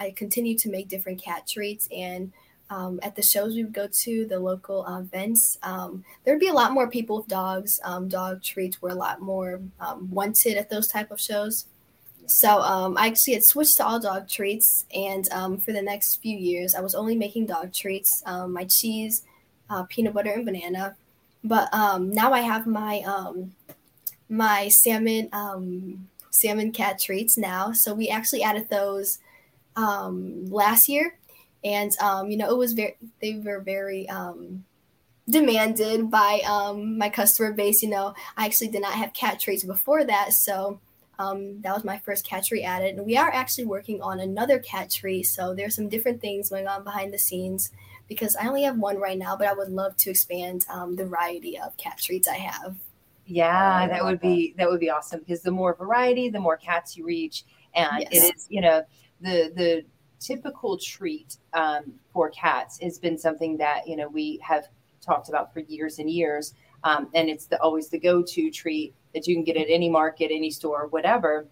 I 0.00 0.12
continued 0.16 0.58
to 0.60 0.70
make 0.70 0.88
different 0.88 1.22
cat 1.22 1.46
treats, 1.46 1.88
and 1.94 2.32
um, 2.74 2.98
at 3.02 3.14
the 3.14 3.22
shows 3.22 3.54
we 3.54 3.62
would 3.62 3.72
go 3.72 3.86
to, 3.86 4.26
the 4.26 4.40
local 4.40 4.84
uh, 4.84 4.98
events, 4.98 5.58
um, 5.62 6.04
there'd 6.24 6.40
be 6.40 6.48
a 6.48 6.52
lot 6.52 6.72
more 6.72 6.90
people 6.90 7.18
with 7.18 7.28
dogs. 7.28 7.78
Um, 7.84 8.08
dog 8.08 8.42
treats 8.42 8.82
were 8.82 8.88
a 8.88 8.94
lot 8.96 9.20
more 9.20 9.60
um, 9.78 10.10
wanted 10.10 10.56
at 10.56 10.70
those 10.70 10.88
type 10.88 11.12
of 11.12 11.20
shows. 11.20 11.66
So 12.26 12.60
um, 12.62 12.96
I 12.98 13.06
actually 13.06 13.34
had 13.34 13.44
switched 13.44 13.76
to 13.76 13.86
all 13.86 14.00
dog 14.00 14.28
treats, 14.28 14.86
and 14.92 15.30
um, 15.30 15.58
for 15.58 15.72
the 15.72 15.82
next 15.82 16.16
few 16.16 16.36
years, 16.36 16.74
I 16.74 16.80
was 16.80 16.96
only 16.96 17.14
making 17.14 17.46
dog 17.46 17.72
treats. 17.72 18.24
My 18.26 18.64
cheese, 18.64 19.22
uh, 19.70 19.84
peanut 19.84 20.14
butter, 20.14 20.32
and 20.32 20.44
banana. 20.44 20.96
But 21.44 21.68
now 22.00 22.32
I 22.32 22.40
have 22.40 22.66
my 22.66 23.04
my 24.28 24.68
salmon 24.68 25.28
salmon 26.30 26.72
cat 26.72 26.98
treats 26.98 27.36
now. 27.36 27.72
So 27.72 27.94
we 27.94 28.08
actually 28.08 28.42
added 28.42 28.68
those 28.68 29.18
last 29.76 30.88
year, 30.88 31.18
and 31.64 31.96
um, 32.00 32.30
you 32.30 32.36
know 32.36 32.50
it 32.50 32.56
was 32.56 32.72
very 32.72 32.96
they 33.20 33.36
were 33.36 33.60
very 33.60 34.08
um, 34.08 34.64
demanded 35.28 36.10
by 36.10 36.40
um, 36.46 36.98
my 36.98 37.08
customer 37.08 37.52
base. 37.52 37.82
You 37.82 37.90
know, 37.90 38.14
I 38.36 38.46
actually 38.46 38.68
did 38.68 38.82
not 38.82 38.94
have 38.94 39.12
cat 39.12 39.40
treats 39.40 39.64
before 39.64 40.04
that, 40.04 40.32
so 40.32 40.80
um, 41.18 41.60
that 41.62 41.74
was 41.74 41.84
my 41.84 41.98
first 41.98 42.26
cat 42.26 42.44
tree 42.44 42.62
added. 42.62 42.96
And 42.96 43.06
we 43.06 43.16
are 43.16 43.32
actually 43.32 43.66
working 43.66 44.02
on 44.02 44.20
another 44.20 44.58
cat 44.58 44.90
tree. 44.90 45.22
So 45.22 45.54
there's 45.54 45.76
some 45.76 45.88
different 45.88 46.20
things 46.20 46.50
going 46.50 46.66
on 46.68 46.84
behind 46.84 47.12
the 47.12 47.18
scenes 47.18 47.70
because 48.08 48.36
I 48.36 48.46
only 48.48 48.64
have 48.64 48.78
one 48.78 48.98
right 48.98 49.18
now, 49.18 49.36
but 49.36 49.46
I 49.46 49.54
would 49.54 49.70
love 49.70 49.96
to 49.98 50.10
expand 50.10 50.66
um, 50.68 50.96
the 50.96 51.06
variety 51.06 51.58
of 51.58 51.76
cat 51.76 51.98
treats 51.98 52.28
I 52.28 52.36
have. 52.36 52.76
Yeah, 53.26 53.86
that 53.88 54.04
would 54.04 54.20
be 54.20 54.54
that 54.58 54.68
would 54.68 54.80
be 54.80 54.90
awesome 54.90 55.20
because 55.20 55.40
the 55.42 55.50
more 55.50 55.74
variety, 55.74 56.28
the 56.28 56.40
more 56.40 56.58
cats 56.58 56.96
you 56.96 57.06
reach, 57.06 57.44
and 57.74 58.02
Yes. 58.02 58.08
it 58.10 58.22
is 58.36 58.46
you 58.50 58.60
know 58.60 58.82
the 59.20 59.50
the 59.54 59.84
typical 60.24 60.78
treat 60.78 61.36
um, 61.52 61.92
for 62.12 62.30
cats 62.30 62.78
has 62.80 62.98
been 62.98 63.18
something 63.18 63.56
that 63.58 63.86
you 63.86 63.96
know 63.96 64.08
we 64.08 64.38
have 64.42 64.64
talked 65.00 65.28
about 65.28 65.52
for 65.52 65.60
years 65.60 65.98
and 65.98 66.10
years, 66.10 66.54
um, 66.82 67.08
and 67.14 67.28
it's 67.28 67.46
the 67.46 67.60
always 67.60 67.88
the 67.88 67.98
go 67.98 68.22
to 68.22 68.50
treat 68.50 68.94
that 69.14 69.26
you 69.26 69.34
can 69.34 69.44
get 69.44 69.56
at 69.56 69.66
any 69.68 69.88
market, 69.88 70.30
any 70.32 70.50
store, 70.50 70.86
whatever. 70.88 71.46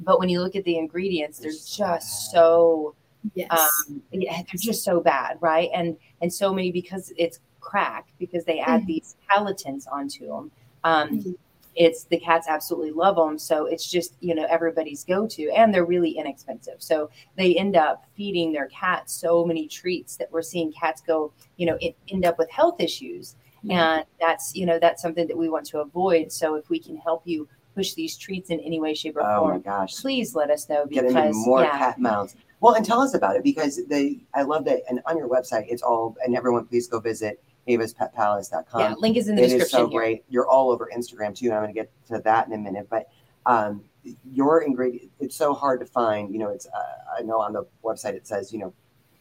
But 0.00 0.18
when 0.18 0.28
you 0.28 0.40
look 0.40 0.56
at 0.56 0.64
the 0.64 0.76
ingredients, 0.78 1.38
they're 1.38 1.50
just 1.52 2.30
so 2.32 2.94
Yes. 3.34 3.48
um, 3.50 4.02
yeah, 4.12 4.36
they're 4.36 4.44
just 4.58 4.84
so 4.84 5.00
bad, 5.00 5.38
right? 5.40 5.70
And 5.74 5.96
and 6.20 6.32
so 6.32 6.52
many 6.52 6.70
because 6.70 7.12
it's 7.16 7.40
crack 7.60 8.08
because 8.18 8.44
they 8.44 8.60
add 8.60 8.82
Mhm. 8.82 8.86
these 8.86 9.16
palatants 9.30 9.86
onto 9.90 10.26
them. 10.26 10.50
Um, 10.84 11.08
Mhm. 11.10 11.34
It's 11.76 12.04
the 12.04 12.18
cats 12.18 12.46
absolutely 12.48 12.92
love 12.92 13.16
them, 13.16 13.38
so 13.38 13.66
it's 13.66 13.90
just 13.90 14.14
you 14.20 14.34
know 14.34 14.46
everybody's 14.48 15.04
go 15.04 15.26
to, 15.26 15.50
and 15.50 15.74
they're 15.74 15.84
really 15.84 16.12
inexpensive. 16.12 16.76
So 16.78 17.10
they 17.36 17.54
end 17.56 17.76
up 17.76 18.04
feeding 18.16 18.52
their 18.52 18.68
cats 18.68 19.12
so 19.12 19.44
many 19.44 19.66
treats 19.66 20.16
that 20.16 20.30
we're 20.30 20.42
seeing 20.42 20.72
cats 20.72 21.00
go, 21.00 21.32
you 21.56 21.66
know, 21.66 21.76
it, 21.80 21.96
end 22.08 22.24
up 22.24 22.38
with 22.38 22.50
health 22.50 22.80
issues, 22.80 23.34
mm-hmm. 23.58 23.72
and 23.72 24.04
that's 24.20 24.54
you 24.54 24.66
know 24.66 24.78
that's 24.78 25.02
something 25.02 25.26
that 25.26 25.36
we 25.36 25.48
want 25.48 25.66
to 25.66 25.80
avoid. 25.80 26.30
So 26.30 26.54
if 26.54 26.70
we 26.70 26.78
can 26.78 26.96
help 26.96 27.22
you 27.24 27.48
push 27.74 27.94
these 27.94 28.16
treats 28.16 28.50
in 28.50 28.60
any 28.60 28.80
way, 28.80 28.94
shape, 28.94 29.16
or 29.16 29.22
Oh 29.22 29.44
my 29.44 29.50
form, 29.50 29.62
gosh, 29.62 29.96
please 30.00 30.34
let 30.34 30.50
us 30.50 30.68
know 30.68 30.86
get 30.86 31.06
because 31.06 31.26
into 31.26 31.38
more 31.46 31.62
yeah, 31.62 31.78
cat 31.78 31.98
mounts. 31.98 32.36
Well, 32.60 32.74
and 32.74 32.86
tell 32.86 33.00
us 33.00 33.14
about 33.14 33.36
it 33.36 33.42
because 33.42 33.84
they. 33.88 34.20
I 34.34 34.42
love 34.42 34.64
that, 34.66 34.82
and 34.88 35.00
on 35.06 35.18
your 35.18 35.28
website, 35.28 35.66
it's 35.68 35.82
all. 35.82 36.16
And 36.24 36.36
everyone, 36.36 36.66
please 36.66 36.86
go 36.86 37.00
visit 37.00 37.42
avaspetpalace.com. 37.68 38.80
yeah, 38.80 38.94
link 38.98 39.16
is 39.16 39.28
in 39.28 39.36
the 39.36 39.42
It 39.42 39.46
is 39.46 39.52
description 39.52 39.78
It 39.80 39.82
is 39.82 39.86
so 39.86 39.90
here. 39.90 40.00
great. 40.00 40.24
You're 40.28 40.48
all 40.48 40.70
over 40.70 40.90
Instagram 40.94 41.34
too, 41.36 41.46
and 41.46 41.54
I'm 41.54 41.62
going 41.62 41.74
to 41.74 41.80
get 41.80 41.90
to 42.08 42.18
that 42.20 42.46
in 42.46 42.52
a 42.52 42.58
minute. 42.58 42.88
But 42.90 43.08
um, 43.46 43.82
your 44.30 44.62
ingredient, 44.62 45.10
it's 45.20 45.36
so 45.36 45.54
hard 45.54 45.80
to 45.80 45.86
find. 45.86 46.32
You 46.32 46.38
know, 46.38 46.50
it's 46.50 46.66
uh, 46.66 47.18
I 47.18 47.22
know 47.22 47.40
on 47.40 47.52
the 47.52 47.66
website 47.82 48.14
it 48.14 48.26
says 48.26 48.52
you 48.52 48.58
know 48.58 48.72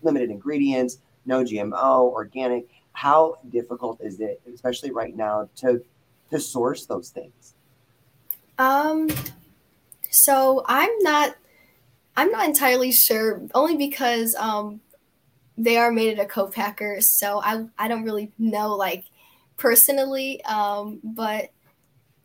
limited 0.02 0.30
ingredients, 0.30 0.98
no 1.26 1.44
GMO, 1.44 2.12
organic. 2.12 2.68
How 2.92 3.38
difficult 3.50 4.02
is 4.02 4.20
it, 4.20 4.42
especially 4.54 4.92
right 4.92 5.16
now, 5.16 5.50
to 5.58 5.84
to 6.30 6.40
source 6.40 6.86
those 6.86 7.10
things? 7.10 7.54
Um, 8.60 9.10
so 10.12 10.64
I'm 10.68 10.92
not, 11.00 11.36
I'm 12.16 12.30
not 12.32 12.46
entirely 12.46 12.92
sure, 12.92 13.42
only 13.56 13.76
because 13.78 14.36
um, 14.36 14.80
they 15.58 15.78
are 15.78 15.92
made 15.92 16.18
at 16.18 16.26
a 16.26 16.28
co-packer. 16.28 17.02
So 17.02 17.42
I, 17.44 17.66
I 17.78 17.88
don't 17.88 18.04
really 18.04 18.32
know 18.38 18.76
like 18.76 19.06
personally, 19.58 20.44
um, 20.46 21.00
but 21.04 21.52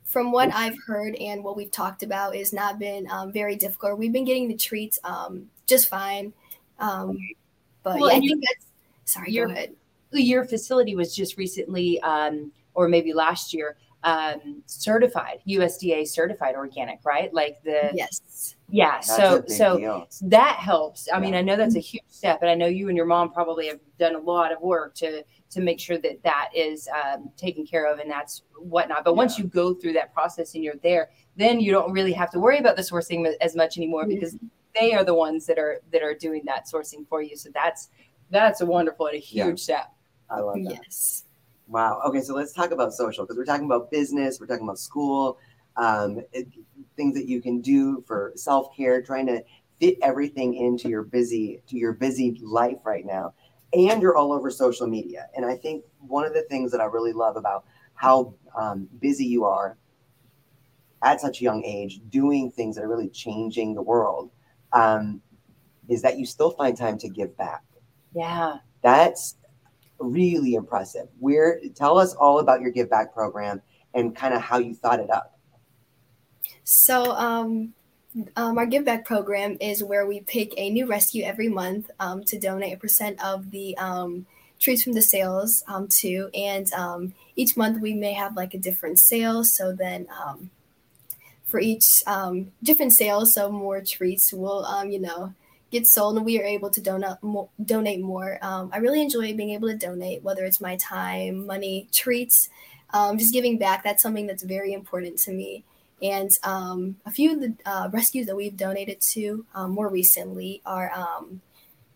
from 0.05 0.33
what 0.33 0.53
I've 0.55 0.77
heard 0.87 1.15
and 1.17 1.45
what 1.45 1.57
we've 1.57 1.71
talked 1.71 2.03
about, 2.03 2.35
is 2.35 2.53
not 2.53 2.79
been 2.79 3.07
um, 3.11 3.31
very 3.31 3.57
difficult. 3.57 3.99
We've 3.99 4.13
been 4.13 4.25
getting 4.25 4.49
the 4.49 4.57
treats 4.57 4.99
um, 5.05 5.51
just 5.67 5.89
fine. 5.89 6.33
Um, 6.79 7.19
but 7.83 8.01
Well, 8.01 8.11
yeah, 8.11 8.17
I 8.17 8.21
think 8.21 8.45
that's. 8.47 8.67
Sorry, 9.05 9.33
you're- 9.33 9.47
go 9.53 9.53
ahead. 9.53 9.75
your 10.13 10.45
facility 10.47 10.97
was 10.97 11.15
just 11.15 11.37
recently, 11.37 12.01
um, 12.01 12.51
or 12.75 12.89
maybe 12.89 13.13
last 13.13 13.53
year, 13.53 13.77
um, 14.05 14.63
certified 14.67 15.41
USDA 15.47 16.07
certified 16.09 16.55
organic, 16.55 17.01
right? 17.05 17.33
Like 17.35 17.63
the 17.63 17.91
Yes. 17.95 18.57
Yeah. 18.69 18.93
That's 18.93 19.17
so 19.17 19.45
so 19.47 19.79
deal. 19.79 20.09
that 20.23 20.57
helps. 20.57 21.09
I 21.13 21.19
mean, 21.21 21.35
I 21.35 21.43
know 21.43 21.57
that's 21.57 21.77
a 21.77 21.81
huge 21.81 22.03
step, 22.09 22.41
and 22.43 22.51
I 22.51 22.55
know 22.55 22.67
you 22.67 22.89
and 22.89 22.97
your 22.97 23.07
mom 23.07 23.33
probably 23.33 23.69
have 23.69 23.81
done 23.99 24.15
a 24.15 24.19
lot 24.19 24.53
of 24.53 24.61
work 24.61 24.95
to 24.97 25.23
to 25.51 25.61
make 25.61 25.81
sure 25.81 25.97
that 25.99 26.23
that 26.23 26.51
is 26.55 26.89
um, 26.89 27.31
taken 27.37 27.65
care 27.67 27.91
of 27.91 27.99
and 28.01 28.11
that's 28.11 28.43
whatnot. 28.59 29.03
But 29.05 29.17
once 29.17 29.39
you 29.39 29.45
go 29.45 29.73
through 29.73 29.95
that 29.95 30.13
process 30.13 30.55
and 30.55 30.63
you're 30.63 30.77
there, 30.83 31.09
then 31.37 31.59
you 31.59 31.73
don't 31.73 31.91
really 31.91 32.13
have 32.13 32.31
to 32.33 32.39
worry 32.39 32.59
about 32.59 32.77
the 32.77 32.83
sourcing 32.83 33.27
as 33.41 33.57
much 33.57 33.79
anymore 33.79 34.05
Mhm. 34.05 34.09
because 34.09 34.37
they 34.79 34.93
are 34.93 35.05
the 35.05 35.15
ones 35.15 35.47
that 35.47 35.59
are 35.59 35.81
that 35.91 36.03
are 36.03 36.15
doing 36.15 36.43
that 36.45 36.67
sourcing 36.67 37.09
for 37.09 37.23
you. 37.23 37.37
So 37.37 37.49
that's 37.55 37.89
that's 38.31 38.61
a 38.61 38.67
wonderful 38.67 39.07
and 39.07 39.17
a 39.17 39.19
huge 39.19 39.47
Yeah. 39.47 39.55
step. 39.55 39.93
I 40.29 40.41
love 40.41 40.57
that. 40.57 40.81
Yes. 40.85 41.25
Wow. 41.67 42.01
Okay, 42.07 42.21
so 42.21 42.35
let's 42.35 42.53
talk 42.53 42.71
about 42.71 42.93
social 42.93 43.25
because 43.25 43.37
we're 43.39 43.45
talking 43.47 43.67
about 43.67 43.91
business, 43.91 44.39
we're 44.41 44.47
talking 44.47 44.65
about 44.65 44.79
school, 44.79 45.39
um, 45.79 46.21
it, 46.33 46.49
things 46.97 47.15
that 47.15 47.27
you 47.27 47.41
can 47.41 47.61
do 47.63 48.05
for 48.07 48.33
self 48.37 48.77
care, 48.77 49.01
trying 49.01 49.27
to 49.29 49.43
fit 49.81 49.97
everything 50.03 50.55
into 50.55 50.89
your 50.89 51.03
busy 51.03 51.63
to 51.69 51.79
your 51.79 51.93
busy 51.93 52.39
life 52.43 52.79
right 52.85 53.07
now, 53.07 53.33
and 53.73 54.03
you're 54.03 54.17
all 54.17 54.33
over 54.33 54.51
social 54.51 54.87
media. 54.87 55.29
And 55.37 55.47
I 55.47 55.57
think 55.57 55.85
one 56.01 56.27
of 56.27 56.35
the 56.35 56.43
things 56.43 56.71
that 56.73 56.81
I 56.81 56.85
really 56.85 57.13
love 57.13 57.37
about 57.37 57.65
how 57.95 58.35
um, 58.57 58.89
busy 59.01 59.25
you 59.27 59.45
are 59.45 59.79
at 61.03 61.21
such 61.21 61.41
a 61.41 61.45
young 61.45 61.65
age, 61.65 62.01
doing 62.11 62.51
things 62.51 62.77
that 62.77 62.85
are 62.85 62.89
really 62.89 63.09
changing 63.09 63.75
the 63.75 63.83
world, 63.83 64.31
um, 64.73 65.23
is 65.89 66.03
that 66.03 66.19
you 66.19 66.27
still 66.27 66.51
find 66.51 66.77
time 66.77 66.99
to 66.99 67.09
give 67.09 67.37
back 67.37 67.63
Yeah. 68.15 68.59
that's 68.83 69.37
really 69.99 70.55
impressive. 70.55 71.09
Where 71.19 71.61
tell 71.75 71.99
us 71.99 72.15
all 72.15 72.41
about 72.41 72.61
your 72.61 72.71
give 72.71 72.91
back 72.91 73.15
program 73.15 73.63
and 73.95 74.15
kind 74.15 74.35
of 74.35 74.41
how 74.43 74.59
you 74.59 74.75
thought 74.75 75.01
it 75.01 75.11
up. 75.11 75.38
So, 76.71 77.13
um, 77.13 77.73
um, 78.37 78.59
our 78.59 78.67
give 78.67 78.85
back 78.85 79.07
program 79.07 79.57
is 79.59 79.83
where 79.83 80.05
we 80.05 80.21
pick 80.21 80.53
a 80.59 80.69
new 80.69 80.85
rescue 80.85 81.25
every 81.25 81.49
month 81.49 81.91
um, 81.99 82.25
to 82.25 82.39
donate 82.39 82.75
a 82.75 82.77
percent 82.77 83.25
of 83.25 83.51
the 83.53 83.75
um, 83.79 84.27
treats 84.61 84.83
from 84.83 84.93
the 84.93 85.01
sales 85.01 85.65
um, 85.67 85.89
to. 85.89 86.29
And 86.35 86.71
um, 86.75 87.15
each 87.37 87.57
month 87.57 87.81
we 87.81 87.95
may 87.95 88.13
have 88.13 88.37
like 88.37 88.53
a 88.53 88.59
different 88.59 88.99
sale. 88.99 89.45
So 89.45 89.73
then 89.73 90.09
um, 90.23 90.51
for 91.47 91.59
each 91.59 92.03
different 92.63 92.93
sale, 92.93 93.25
so 93.25 93.51
more 93.51 93.81
treats 93.81 94.31
will, 94.35 94.67
you 94.85 95.01
know, 95.01 95.33
get 95.71 95.87
sold 95.87 96.19
and 96.19 96.27
we 96.27 96.39
are 96.39 96.45
able 96.45 96.69
to 96.69 96.83
donate 96.83 97.23
more, 97.23 97.49
donate 97.65 98.03
more. 98.03 98.39
I 98.43 98.77
really 98.77 99.01
enjoy 99.01 99.33
being 99.33 99.51
able 99.51 99.69
to 99.69 99.77
donate, 99.77 100.23
whether 100.23 100.45
it's 100.45 100.61
my 100.61 100.77
time, 100.77 101.47
money, 101.47 101.89
treats, 101.93 102.51
just 103.17 103.33
giving 103.33 103.57
back. 103.57 103.85
That's 103.85 104.03
something 104.03 104.27
that's 104.27 104.43
very 104.43 104.75
important 104.75 105.19
to 105.21 105.33
me. 105.33 105.65
And 106.03 106.31
um, 106.45 106.97
a 107.05 107.11
few 107.11 107.33
of 107.33 107.41
the 107.41 107.55
uh, 107.67 107.89
rescues 107.93 108.27
that 108.27 108.37
we've 108.37 108.57
donated 108.57 109.01
to 109.01 109.45
um, 109.55 109.73
more 109.73 109.89
recently 109.89 110.63
are 110.65 110.93
um, 110.95 111.41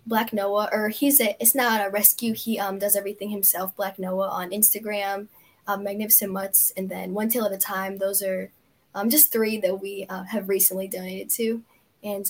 Black 0.06 0.32
Noah, 0.32 0.68
or 0.72 0.88
he's 0.88 1.20
a, 1.20 1.36
it's 1.40 1.54
not 1.54 1.86
a 1.86 1.90
rescue, 1.90 2.34
he 2.34 2.58
um, 2.58 2.78
does 2.78 2.96
everything 2.96 3.30
himself. 3.30 3.76
Black 3.76 3.98
Noah 3.98 4.28
on 4.28 4.50
Instagram, 4.50 5.28
um, 5.68 5.84
Magnificent 5.84 6.32
Mutts, 6.32 6.72
and 6.76 6.88
then 6.88 7.14
One 7.14 7.28
Tail 7.28 7.44
at 7.44 7.52
a 7.52 7.58
Time. 7.58 7.98
Those 7.98 8.22
are 8.22 8.50
um, 8.94 9.08
just 9.08 9.30
three 9.30 9.58
that 9.58 9.80
we 9.80 10.06
uh, 10.08 10.24
have 10.24 10.48
recently 10.48 10.88
donated 10.88 11.30
to. 11.30 11.62
And 12.02 12.28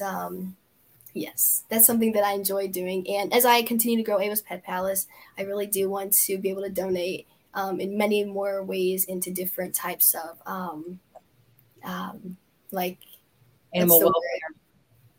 yes, 1.14 1.64
that's 1.70 1.86
something 1.86 2.12
that 2.12 2.24
I 2.24 2.32
enjoy 2.32 2.68
doing. 2.68 3.08
And 3.08 3.32
as 3.32 3.46
I 3.46 3.62
continue 3.62 3.96
to 3.96 4.02
grow 4.02 4.20
Ava's 4.20 4.42
Pet 4.42 4.62
Palace, 4.62 5.06
I 5.38 5.42
really 5.42 5.66
do 5.66 5.88
want 5.88 6.12
to 6.26 6.36
be 6.36 6.50
able 6.50 6.62
to 6.62 6.68
donate 6.68 7.26
in 7.56 7.96
many 7.96 8.24
more 8.24 8.62
ways 8.62 9.06
into 9.06 9.30
different 9.30 9.74
types 9.74 10.14
of 10.14 10.36
um, 11.84 12.36
like 12.70 12.98
Animal 13.74 13.98
the 13.98 14.06
word? 14.06 14.12
welfare. 14.12 14.62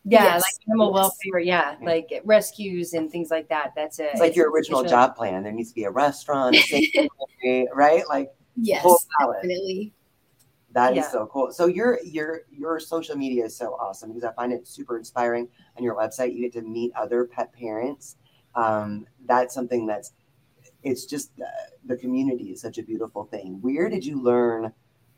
Yeah, 0.04 0.24
Yes. 0.24 0.42
like 0.42 0.54
animal 0.68 0.88
Yes. 0.88 0.94
welfare. 0.94 1.38
Yeah, 1.40 1.76
like 1.82 2.22
rescues 2.24 2.92
and 2.92 3.10
things 3.10 3.30
like 3.30 3.48
that. 3.48 3.72
That's 3.74 3.98
it. 3.98 4.10
It's 4.12 4.20
like 4.20 4.36
your 4.36 4.50
original 4.50 4.80
it's 4.80 4.90
job 4.90 5.16
plan. 5.16 5.42
There 5.42 5.52
needs 5.52 5.70
to 5.70 5.74
be 5.74 5.84
a 5.84 5.90
restaurant, 5.90 6.56
a 6.56 6.60
sanctuary, 6.62 7.68
right? 7.74 8.02
Like 8.08 8.30
yes, 8.56 9.06
definitely. 9.18 9.92
That 10.72 10.92
is 10.92 11.04
Yeah. 11.04 11.10
so 11.10 11.26
cool. 11.32 11.52
So 11.52 11.66
your 11.66 12.00
your 12.04 12.42
your 12.50 12.78
social 12.80 13.16
media 13.16 13.44
is 13.46 13.56
so 13.56 13.74
awesome 13.74 14.10
because 14.12 14.24
I 14.24 14.32
find 14.34 14.52
it 14.52 14.66
super 14.66 14.98
inspiring. 14.98 15.48
On 15.76 15.82
your 15.82 15.94
website, 15.94 16.34
you 16.34 16.42
get 16.42 16.52
to 16.54 16.62
meet 16.62 16.92
other 16.94 17.24
pet 17.26 17.52
parents. 17.52 18.16
Um, 18.54 19.06
that's 19.26 19.54
something 19.54 19.86
that's 19.86 20.12
it's 20.82 21.06
just 21.06 21.30
uh, 21.40 21.46
the 21.86 21.96
community 21.96 22.52
is 22.52 22.60
such 22.60 22.78
a 22.78 22.82
beautiful 22.82 23.24
thing. 23.24 23.58
Where 23.62 23.88
did 23.88 24.04
you 24.04 24.20
learn 24.20 24.72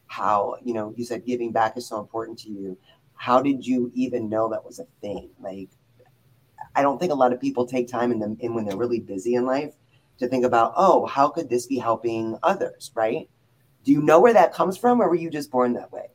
how 0.06 0.56
you 0.64 0.72
know 0.74 0.94
you 0.96 1.04
said 1.04 1.24
giving 1.24 1.52
back 1.52 1.76
is 1.76 1.86
so 1.86 2.00
important 2.00 2.38
to 2.40 2.50
you? 2.50 2.76
How 3.14 3.40
did 3.40 3.66
you 3.66 3.90
even 3.94 4.28
know 4.28 4.48
that 4.50 4.64
was 4.64 4.78
a 4.78 4.86
thing? 5.00 5.30
Like, 5.40 5.70
I 6.74 6.82
don't 6.82 6.98
think 6.98 7.12
a 7.12 7.16
lot 7.16 7.32
of 7.32 7.40
people 7.40 7.66
take 7.66 7.88
time 7.88 8.12
in 8.12 8.18
them 8.18 8.36
in 8.40 8.54
when 8.54 8.64
they're 8.64 8.76
really 8.76 9.00
busy 9.00 9.34
in 9.34 9.46
life 9.46 9.74
to 10.18 10.28
think 10.28 10.44
about, 10.44 10.72
oh, 10.76 11.06
how 11.06 11.28
could 11.28 11.48
this 11.48 11.66
be 11.66 11.78
helping 11.78 12.38
others, 12.42 12.90
right? 12.94 13.28
Do 13.84 13.92
you 13.92 14.02
know 14.02 14.20
where 14.20 14.32
that 14.32 14.52
comes 14.52 14.76
from, 14.76 15.00
or 15.00 15.08
were 15.08 15.14
you 15.14 15.30
just 15.30 15.50
born 15.50 15.72
that 15.74 15.92
way? 15.92 16.08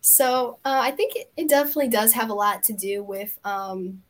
So 0.00 0.58
uh, 0.64 0.80
I 0.82 0.90
think 0.90 1.16
it, 1.16 1.32
it 1.36 1.48
definitely 1.48 1.88
does 1.88 2.12
have 2.12 2.30
a 2.30 2.34
lot 2.34 2.62
to 2.64 2.72
do 2.72 3.02
with 3.02 3.38
um, 3.44 4.02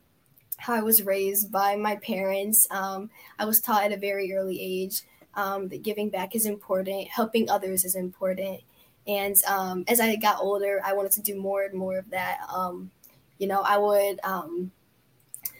how 0.56 0.74
I 0.74 0.82
was 0.82 1.02
raised 1.02 1.52
by 1.52 1.76
my 1.76 1.96
parents. 1.96 2.66
Um, 2.70 3.10
I 3.38 3.44
was 3.44 3.60
taught 3.60 3.84
at 3.84 3.92
a 3.92 3.96
very 3.96 4.32
early 4.34 4.60
age 4.60 5.02
um, 5.34 5.68
that 5.68 5.82
giving 5.82 6.10
back 6.10 6.34
is 6.34 6.46
important, 6.46 7.08
helping 7.08 7.48
others 7.48 7.84
is 7.84 7.94
important. 7.94 8.60
And 9.06 9.36
um, 9.46 9.84
as 9.86 10.00
I 10.00 10.16
got 10.16 10.40
older, 10.40 10.80
I 10.84 10.94
wanted 10.94 11.12
to 11.12 11.20
do 11.20 11.38
more 11.38 11.64
and 11.64 11.74
more 11.74 11.98
of 11.98 12.08
that. 12.10 12.38
Um, 12.48 12.90
you 13.38 13.46
know, 13.46 13.60
I 13.60 13.76
would, 13.76 14.18
um, 14.24 14.70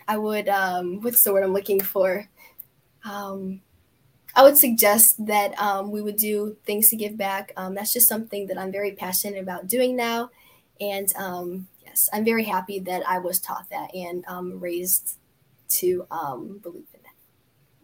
I 0.09 0.17
would, 0.17 0.49
um, 0.49 1.01
what's 1.03 1.23
the 1.23 1.33
word 1.33 1.45
I'm 1.45 1.53
looking 1.53 1.81
for? 1.81 2.29
Um, 3.05 3.61
I 4.35 4.43
would 4.43 4.57
suggest 4.57 5.27
that 5.27 5.59
um, 5.61 5.91
we 5.91 6.01
would 6.01 6.17
do 6.17 6.57
things 6.65 6.89
to 6.91 6.97
give 6.97 7.17
back. 7.17 7.53
That's 7.57 7.93
just 7.93 8.09
something 8.09 8.47
that 8.47 8.59
I'm 8.59 8.73
very 8.73 8.93
passionate 8.93 9.41
about 9.41 9.69
doing 9.69 9.95
now. 9.95 10.31
And 10.81 11.13
yes, 11.85 12.09
I'm 12.13 12.25
very 12.25 12.45
happy 12.45 12.79
that 12.81 13.03
I 13.07 13.19
was 13.19 13.39
taught 13.41 13.69
that 13.71 13.95
and 13.95 14.25
raised 14.61 15.19
to 15.69 16.07
believe 16.63 16.87
in 16.95 17.01
that. 17.03 17.15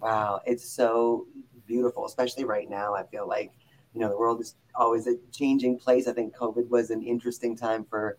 Wow, 0.01 0.41
it's 0.47 0.69
so 0.69 1.27
beautiful, 1.67 2.07
especially 2.07 2.45
right 2.45 2.69
now. 2.69 2.95
I 2.95 3.05
feel 3.05 3.29
like, 3.29 3.53
you 3.95 4.01
know, 4.01 4.09
the 4.09 4.17
world 4.17 4.41
is 4.41 4.55
always 4.75 5.07
a 5.07 5.17
changing 5.33 5.79
place. 5.79 6.07
I 6.07 6.13
think 6.13 6.35
COVID 6.37 6.69
was 6.69 6.91
an 6.91 7.03
interesting 7.03 7.57
time 7.57 7.85
for 7.85 8.19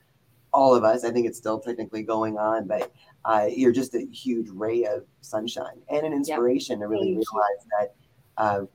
all 0.54 0.76
of 0.76 0.84
us. 0.84 1.04
I 1.06 1.12
think 1.12 1.28
it's 1.28 1.38
still 1.38 1.60
technically 1.60 2.04
going 2.04 2.38
on, 2.38 2.68
but 2.68 2.92
uh, 3.24 3.48
you're 3.50 3.72
just 3.72 3.96
a 3.96 4.06
huge 4.12 4.50
ray 4.50 4.84
of 4.84 5.06
sunshine 5.22 5.82
and 5.90 6.06
an 6.06 6.14
inspiration 6.14 6.80
to 6.80 6.88
really 6.88 7.16
Thank 7.16 7.16
you. 7.16 7.24
realize 7.34 7.68
that 7.80 7.96
uh, 8.38 8.66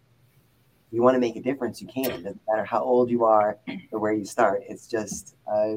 you 0.91 1.03
want 1.03 1.15
to 1.15 1.21
make 1.21 1.37
a 1.37 1.43
difference, 1.43 1.83
you 1.83 1.89
can. 1.89 2.23
Doesn't 2.23 2.41
matter 2.49 2.65
how 2.65 2.83
old 2.83 3.11
you 3.11 3.25
are 3.25 3.59
or 3.93 3.99
where 3.99 4.13
you 4.13 4.25
start. 4.25 4.63
It's 4.67 4.87
just, 4.87 5.37
uh, 5.47 5.75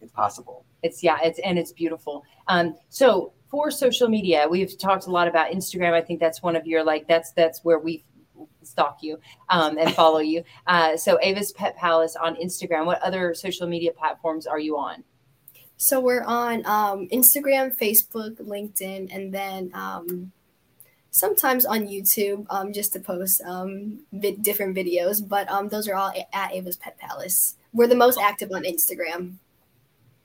it's 0.00 0.12
possible. 0.12 0.64
It's 0.82 1.02
yeah, 1.02 1.18
it's 1.22 1.38
and 1.40 1.58
it's 1.58 1.72
beautiful. 1.72 2.24
Um, 2.48 2.74
so 2.88 3.32
for 3.48 3.70
social 3.70 4.08
media, 4.08 4.46
we've 4.50 4.76
talked 4.76 5.06
a 5.06 5.10
lot 5.10 5.28
about 5.28 5.52
Instagram. 5.52 5.92
I 5.92 6.00
think 6.00 6.18
that's 6.18 6.42
one 6.42 6.56
of 6.56 6.66
your 6.66 6.82
like 6.82 7.06
that's 7.06 7.32
that's 7.32 7.64
where 7.64 7.78
we 7.78 8.04
stalk 8.66 8.98
you 9.02 9.18
um, 9.48 9.78
and 9.78 9.94
follow 9.94 10.20
you. 10.20 10.44
Uh, 10.66 10.96
so 10.96 11.18
Ava's 11.22 11.52
Pet 11.52 11.76
Palace 11.76 12.16
on 12.16 12.36
Instagram. 12.36 12.86
What 12.86 13.02
other 13.02 13.34
social 13.34 13.66
media 13.66 13.92
platforms 13.92 14.46
are 14.46 14.58
you 14.58 14.76
on? 14.78 15.04
So 15.76 15.98
we're 15.98 16.22
on 16.22 16.64
um, 16.66 17.08
Instagram, 17.08 17.76
Facebook, 17.76 18.36
LinkedIn, 18.36 19.12
and 19.12 19.34
then 19.34 19.70
um, 19.74 20.30
sometimes 21.10 21.66
on 21.66 21.88
YouTube 21.88 22.46
um, 22.50 22.72
just 22.72 22.92
to 22.92 23.00
post 23.00 23.42
um, 23.44 24.00
vid- 24.12 24.42
different 24.42 24.76
videos. 24.76 25.26
But 25.26 25.50
um, 25.50 25.68
those 25.68 25.88
are 25.88 25.94
all 25.94 26.12
a- 26.14 26.36
at 26.36 26.52
Ava's 26.52 26.76
Pet 26.76 26.96
Palace. 26.98 27.56
We're 27.72 27.88
the 27.88 27.96
most 27.96 28.18
active 28.20 28.50
on 28.52 28.62
Instagram. 28.64 29.34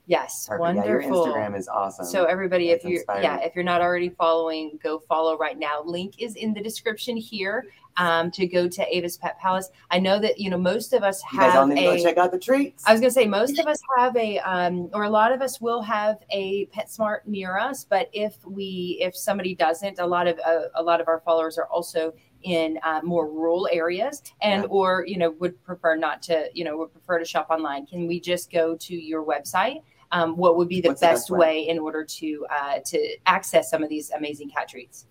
Yes, 0.05 0.47
Perfect. 0.47 0.77
Yeah, 0.77 0.85
your. 0.85 1.01
Instagram 1.03 1.57
is 1.57 1.67
awesome. 1.67 2.05
So 2.05 2.23
everybody, 2.25 2.69
if 2.69 2.81
That's 2.83 2.89
you 2.91 2.95
inspiring. 2.97 3.23
yeah, 3.23 3.39
if 3.41 3.55
you're 3.55 3.65
not 3.65 3.81
already 3.81 4.09
following, 4.09 4.79
go 4.81 4.99
follow 4.99 5.37
right 5.37 5.57
now. 5.59 5.81
Link 5.83 6.21
is 6.21 6.35
in 6.35 6.53
the 6.53 6.61
description 6.61 7.17
here 7.17 7.65
um, 7.97 8.31
to 8.31 8.45
go 8.47 8.67
to 8.67 8.95
Ava's 8.95 9.17
Pet 9.17 9.39
Palace. 9.39 9.69
I 9.91 9.99
know 9.99 10.19
that 10.19 10.39
you 10.39 10.49
know 10.49 10.57
most 10.57 10.93
of 10.93 11.03
us 11.03 11.21
you 11.31 11.39
guys 11.39 11.53
have 11.53 11.61
all 11.61 11.67
need 11.67 11.75
to 11.75 11.81
go 11.81 11.91
a. 11.93 11.99
check 12.01 12.17
out 12.17 12.31
the 12.31 12.39
treats. 12.39 12.83
I 12.87 12.91
was 12.91 13.01
gonna 13.01 13.11
say 13.11 13.25
most 13.27 13.59
of 13.59 13.67
us 13.67 13.79
have 13.97 14.15
a, 14.15 14.39
um, 14.39 14.89
or 14.93 15.03
a 15.03 15.09
lot 15.09 15.31
of 15.31 15.41
us 15.41 15.59
will 15.59 15.81
have 15.81 16.17
a 16.31 16.67
PetSmart 16.67 17.19
near 17.25 17.57
us. 17.57 17.83
But 17.83 18.09
if 18.13 18.35
we, 18.45 18.97
if 19.01 19.15
somebody 19.15 19.55
doesn't, 19.55 19.99
a 19.99 20.05
lot 20.05 20.27
of 20.27 20.39
uh, 20.45 20.69
a 20.75 20.83
lot 20.83 21.01
of 21.01 21.07
our 21.07 21.19
followers 21.21 21.57
are 21.57 21.67
also 21.67 22.13
in 22.43 22.77
uh, 22.83 23.01
more 23.03 23.27
rural 23.29 23.67
areas, 23.71 24.21
and 24.41 24.63
Yeah. 24.63 24.69
or 24.69 25.05
you 25.07 25.17
know 25.17 25.31
would 25.39 25.61
prefer 25.63 25.95
not 25.95 26.21
to, 26.23 26.49
you 26.53 26.63
know, 26.63 26.77
would 26.77 26.93
prefer 26.93 27.17
to 27.19 27.25
shop 27.25 27.47
online. 27.49 27.85
Can 27.87 28.07
we 28.07 28.19
just 28.19 28.51
go 28.51 28.75
to 28.77 28.95
your 28.95 29.25
website? 29.25 29.81
Um, 30.11 30.37
what 30.37 30.55
would 30.55 30.69
be 30.69 30.79
the 30.79 30.89
What's 30.89 31.01
the 31.01 31.07
best 31.07 31.21
best 31.23 31.31
way? 31.31 31.39
way 31.39 31.67
in 31.67 31.79
order 31.79 32.05
to 32.05 32.45
uh, 32.49 32.79
to 32.85 33.17
access 33.25 33.69
some 33.69 33.83
of 33.83 33.89
these 33.89 34.11
amazing 34.11 34.49
cat 34.51 34.69
treats? 34.69 35.05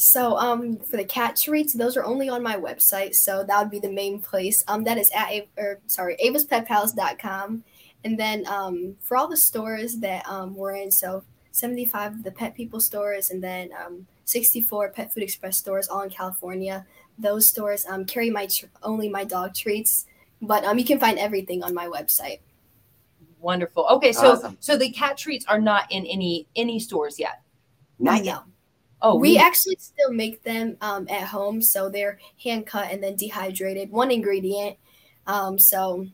So 0.00 0.36
um 0.38 0.78
for 0.78 0.96
the 0.96 1.04
cat 1.04 1.34
treats, 1.34 1.72
those 1.72 1.96
are 1.96 2.04
only 2.04 2.28
on 2.28 2.40
my 2.40 2.54
website. 2.54 3.16
So 3.16 3.42
that 3.42 3.60
would 3.60 3.70
be 3.70 3.80
the 3.80 3.90
main 3.92 4.20
place. 4.20 4.62
Um 4.68 4.84
that 4.84 4.96
is 4.96 5.10
at 5.14 5.28
A- 5.30 5.48
or 5.58 5.80
sorry, 5.86 6.16
avaspetpalace.com. 6.24 7.64
And 8.04 8.18
then 8.18 8.46
um 8.46 8.94
for 9.00 9.16
all 9.16 9.26
the 9.26 9.36
stores 9.36 9.96
that 9.96 10.24
um 10.28 10.54
we're 10.54 10.76
in, 10.76 10.92
so 10.92 11.24
75 11.50 12.12
of 12.12 12.22
the 12.22 12.30
Pet 12.30 12.54
People 12.54 12.78
stores 12.78 13.30
and 13.30 13.42
then 13.42 13.70
um 13.84 14.06
64 14.24 14.90
Pet 14.90 15.12
Food 15.12 15.24
Express 15.24 15.58
stores 15.58 15.88
all 15.88 16.02
in 16.02 16.10
California. 16.10 16.86
Those 17.18 17.48
stores 17.48 17.84
um 17.86 18.04
carry 18.04 18.30
my 18.30 18.46
tr- 18.46 18.66
only 18.84 19.08
my 19.08 19.24
dog 19.24 19.52
treats, 19.52 20.06
but 20.40 20.64
um 20.64 20.78
you 20.78 20.84
can 20.84 21.00
find 21.00 21.18
everything 21.18 21.64
on 21.64 21.74
my 21.74 21.86
website. 21.88 22.38
Wonderful. 23.40 23.84
Okay, 23.90 24.12
so 24.12 24.32
Awesome. 24.34 24.56
so 24.60 24.76
the 24.76 24.90
cat 24.92 25.18
treats 25.18 25.44
are 25.46 25.60
not 25.60 25.90
in 25.90 26.06
any 26.06 26.46
any 26.54 26.78
stores 26.78 27.18
yet. 27.18 27.42
Not 27.98 28.24
yet. 28.24 28.42
No. 29.02 29.10
Oh, 29.10 29.14
we 29.16 29.32
we- 29.32 29.38
actually 29.38 29.76
still 29.78 30.12
make 30.12 30.42
them 30.42 30.76
um, 30.80 31.06
at 31.08 31.22
home, 31.28 31.62
so 31.62 31.88
they're 31.88 32.18
hand 32.42 32.66
cut 32.66 32.90
and 32.90 33.02
then 33.02 33.16
dehydrated, 33.16 33.90
one 33.90 34.10
ingredient. 34.10 34.76
Um, 35.26 35.58
so 35.58 36.06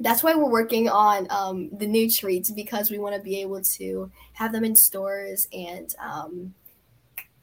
that's 0.00 0.22
why 0.22 0.34
we're 0.34 0.50
working 0.50 0.88
on 0.88 1.26
um, 1.30 1.70
the 1.76 1.86
new 1.86 2.10
treats 2.10 2.50
because 2.50 2.90
we 2.90 2.98
want 2.98 3.16
to 3.16 3.22
be 3.22 3.40
able 3.40 3.62
to 3.62 4.10
have 4.34 4.52
them 4.52 4.64
in 4.64 4.76
stores 4.76 5.48
and 5.52 5.94
um, 6.00 6.54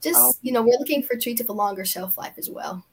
just 0.01 0.17
Oh. 0.19 0.33
you 0.41 0.51
know 0.51 0.61
we're 0.61 0.77
looking 0.77 1.01
for 1.03 1.15
treats 1.17 1.41
with 1.41 1.49
a 1.49 1.53
longer 1.53 1.83
shelf 1.85 2.17
life 2.17 2.33
as 2.37 2.49
well. 2.49 2.85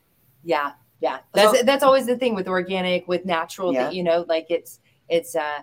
Yeah, 0.45 0.73
yeah. 1.01 1.19
That's 1.35 1.59
So- 1.59 1.65
that's 1.65 1.83
always 1.85 2.07
the 2.07 2.17
thing 2.17 2.35
with 2.35 2.49
organic, 2.49 3.07
with 3.07 3.25
natural. 3.27 3.73
Yeah. 3.73 3.85
That 3.85 3.95
you 3.95 4.03
know, 4.03 4.25
like 4.29 4.47
it's 4.49 4.81
it's 5.09 5.37
uh, 5.37 5.59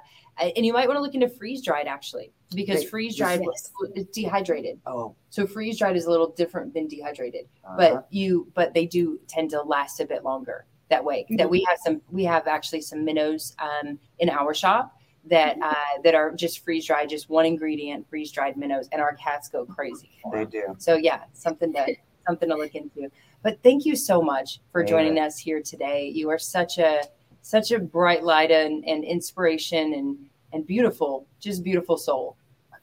and 0.55 0.65
you 0.65 0.73
might 0.73 0.87
want 0.87 0.97
to 0.97 1.01
look 1.01 1.13
into 1.13 1.29
freeze 1.29 1.61
dried 1.61 1.87
actually 1.87 2.31
because 2.55 2.79
Wait, 2.79 2.89
freeze 2.89 3.15
dried 3.15 3.41
yes. 3.41 3.71
is 3.95 4.05
dehydrated. 4.07 4.79
Oh, 4.85 5.15
So 5.29 5.45
freeze 5.45 5.77
dried 5.77 5.95
is 5.95 6.05
a 6.05 6.09
little 6.09 6.29
different 6.29 6.73
than 6.73 6.87
dehydrated, 6.87 7.47
uh-huh. 7.63 7.75
but 7.77 8.07
you 8.09 8.47
but 8.53 8.73
they 8.73 8.85
do 8.85 9.19
tend 9.27 9.49
to 9.51 9.61
last 9.61 9.99
a 9.99 10.05
bit 10.05 10.23
longer 10.23 10.65
that 10.89 11.03
way. 11.03 11.25
That 11.29 11.49
we 11.49 11.65
have 11.69 11.77
some 11.83 12.01
we 12.11 12.23
have 12.25 12.47
actually 12.47 12.81
some 12.81 13.05
minnows 13.05 13.55
um, 13.59 13.99
in 14.19 14.29
our 14.29 14.53
shop 14.53 14.95
that 15.25 15.57
uh, 15.61 16.01
that 16.03 16.15
are 16.15 16.31
just 16.31 16.63
freeze 16.63 16.85
dried, 16.85 17.09
just 17.09 17.29
one 17.29 17.45
ingredient, 17.45 18.09
freeze 18.09 18.31
dried 18.31 18.57
minnows, 18.57 18.87
and 18.91 19.01
our 19.01 19.15
cats 19.15 19.49
go 19.49 19.65
crazy. 19.65 20.09
They 20.31 20.45
do. 20.45 20.75
So 20.79 20.95
yeah, 20.95 21.21
something 21.33 21.73
to 21.73 21.95
something 22.27 22.49
to 22.49 22.55
look 22.55 22.75
into. 22.75 23.09
But 23.43 23.59
thank 23.63 23.85
you 23.85 23.95
so 23.95 24.21
much 24.21 24.59
for 24.71 24.81
Yeah. 24.81 24.87
joining 24.89 25.19
us 25.19 25.37
here 25.37 25.61
today. 25.61 26.07
You 26.07 26.29
are 26.29 26.39
such 26.39 26.77
a 26.77 27.03
such 27.41 27.71
a 27.71 27.79
bright 27.79 28.23
light 28.23 28.51
and, 28.51 28.83
and 28.85 29.03
inspiration 29.03 29.93
and 29.93 30.17
and 30.51 30.65
beautiful, 30.65 31.27
just 31.39 31.63
beautiful 31.63 31.97
soul. 31.97 32.35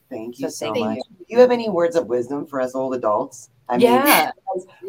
Thank 0.08 0.38
you 0.38 0.48
So 0.48 0.66
so, 0.68 0.72
thank 0.72 0.86
much. 0.86 0.98
Do 1.18 1.24
you 1.28 1.38
have 1.40 1.50
any 1.50 1.68
words 1.68 1.96
of 1.96 2.06
wisdom 2.06 2.46
for 2.46 2.60
us 2.60 2.74
old 2.74 2.94
adults? 2.94 3.50
I 3.68 3.76
mean, 3.76 3.86
yeah, 3.86 4.30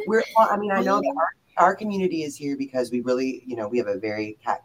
we're. 0.06 0.24
Well, 0.38 0.48
I 0.52 0.58
mean, 0.58 0.72
I 0.72 0.82
know 0.82 1.00
that 1.02 1.16
our, 1.58 1.66
our 1.70 1.76
community 1.76 2.22
is 2.22 2.36
here 2.36 2.56
because 2.56 2.92
we 2.92 3.02
really, 3.02 3.44
you 3.48 3.56
know, 3.56 3.68
we 3.68 3.80
have 3.80 3.88
a 3.88 3.98
very 3.98 4.38
cat, 4.44 4.64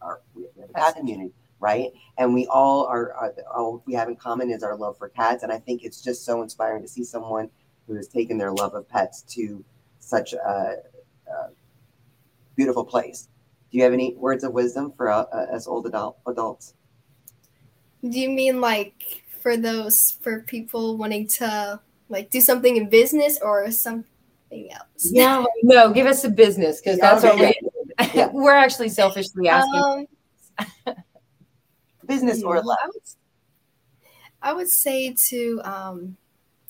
our, 0.00 0.20
we 0.36 0.44
have 0.60 0.70
a 0.70 0.72
cat 0.72 0.96
community, 0.96 1.32
right? 1.58 1.90
And 2.18 2.32
we 2.32 2.46
all 2.46 2.84
are, 2.86 3.12
are 3.14 3.34
all 3.52 3.82
we 3.86 3.94
have 3.94 4.08
in 4.08 4.14
common 4.14 4.50
is 4.50 4.62
our 4.62 4.76
love 4.76 4.96
for 4.98 5.08
cats, 5.08 5.42
and 5.42 5.50
I 5.50 5.58
think 5.58 5.82
it's 5.82 6.00
just 6.00 6.24
so 6.24 6.42
inspiring 6.42 6.82
to 6.82 6.88
see 6.88 7.02
someone 7.02 7.50
who 7.88 7.94
has 7.96 8.06
taken 8.06 8.38
their 8.38 8.52
love 8.52 8.74
of 8.74 8.88
pets 8.88 9.22
to 9.22 9.64
such 9.98 10.32
a, 10.32 10.76
a 11.26 11.48
beautiful 12.54 12.84
place. 12.84 13.28
Do 13.72 13.78
you 13.78 13.84
have 13.84 13.94
any 13.94 14.14
words 14.16 14.44
of 14.44 14.52
wisdom 14.52 14.92
for 14.96 15.08
uh, 15.08 15.24
uh, 15.32 15.46
us 15.54 15.66
old 15.66 15.86
adult 15.86 16.18
adults? 16.26 16.74
Do 18.02 18.20
you 18.20 18.28
mean 18.28 18.60
like 18.60 19.22
for 19.40 19.56
those 19.56 20.18
for 20.20 20.42
people 20.42 20.98
wanting 20.98 21.26
to 21.38 21.80
like 22.10 22.30
do 22.30 22.42
something 22.42 22.76
in 22.76 22.90
business 22.90 23.38
or 23.40 23.70
something 23.70 24.70
else? 24.70 25.10
yeah. 25.10 25.42
No, 25.62 25.90
give 25.90 26.06
us 26.06 26.22
a 26.24 26.28
business 26.28 26.82
because 26.82 26.98
Yeah, 26.98 27.14
that's 27.14 27.24
what 27.24 27.38
we. 27.38 27.54
Yeah. 28.14 28.28
We're 28.32 28.54
actually 28.54 28.90
selfishly 28.90 29.48
asking. 29.48 30.06
Um, 30.86 30.96
Business 32.06 32.42
or 32.42 32.56
Yeah, 32.56 32.62
love? 32.62 32.78
I 32.82 32.86
would, 32.88 33.02
I 34.42 34.52
would 34.52 34.68
say 34.68 35.14
to, 35.28 35.60
um, 35.64 36.16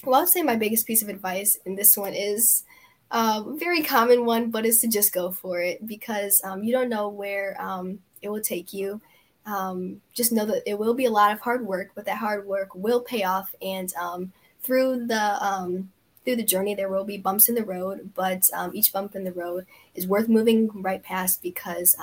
well, 0.04 0.16
I 0.16 0.20
would 0.20 0.28
say 0.28 0.42
my 0.42 0.56
biggest 0.56 0.86
piece 0.86 1.02
of 1.02 1.08
advice 1.08 1.58
in 1.64 1.74
this 1.74 1.96
one 1.96 2.12
is 2.12 2.64
uh, 3.12 3.42
very 3.46 3.82
common 3.82 4.24
one, 4.24 4.50
but 4.50 4.64
is 4.64 4.80
to 4.80 4.88
just 4.88 5.12
go 5.12 5.30
for 5.30 5.60
it 5.60 5.86
because 5.86 6.40
um, 6.44 6.64
you 6.64 6.72
don't 6.72 6.88
know 6.88 7.08
where 7.08 7.60
um, 7.60 7.98
it 8.22 8.30
will 8.30 8.40
take 8.40 8.72
you. 8.72 9.00
Um, 9.44 10.00
just 10.14 10.32
know 10.32 10.46
that 10.46 10.62
it 10.66 10.78
will 10.78 10.94
be 10.94 11.04
a 11.04 11.10
lot 11.10 11.30
of 11.30 11.40
hard 11.40 11.66
work, 11.66 11.90
but 11.94 12.06
that 12.06 12.16
hard 12.16 12.46
work 12.46 12.74
will 12.74 13.00
pay 13.00 13.22
off. 13.22 13.54
And 13.60 13.92
um, 13.96 14.32
through 14.62 15.06
the 15.06 15.44
um, 15.44 15.90
through 16.24 16.36
the 16.36 16.42
journey, 16.42 16.74
there 16.74 16.88
will 16.88 17.04
be 17.04 17.18
bumps 17.18 17.50
in 17.50 17.54
the 17.54 17.64
road, 17.64 18.12
but 18.14 18.48
um, 18.54 18.70
each 18.74 18.92
bump 18.92 19.14
in 19.14 19.24
the 19.24 19.32
road 19.32 19.66
is 19.94 20.06
worth 20.06 20.28
moving 20.28 20.70
right 20.80 21.02
past 21.02 21.42
because 21.42 21.94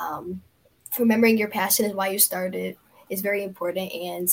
remembering 1.00 1.38
your 1.38 1.48
passion 1.48 1.86
is 1.86 1.94
why 1.94 2.10
you 2.10 2.20
started 2.20 2.78
is 3.10 3.22
very 3.22 3.44
important, 3.44 3.92
and 3.92 4.30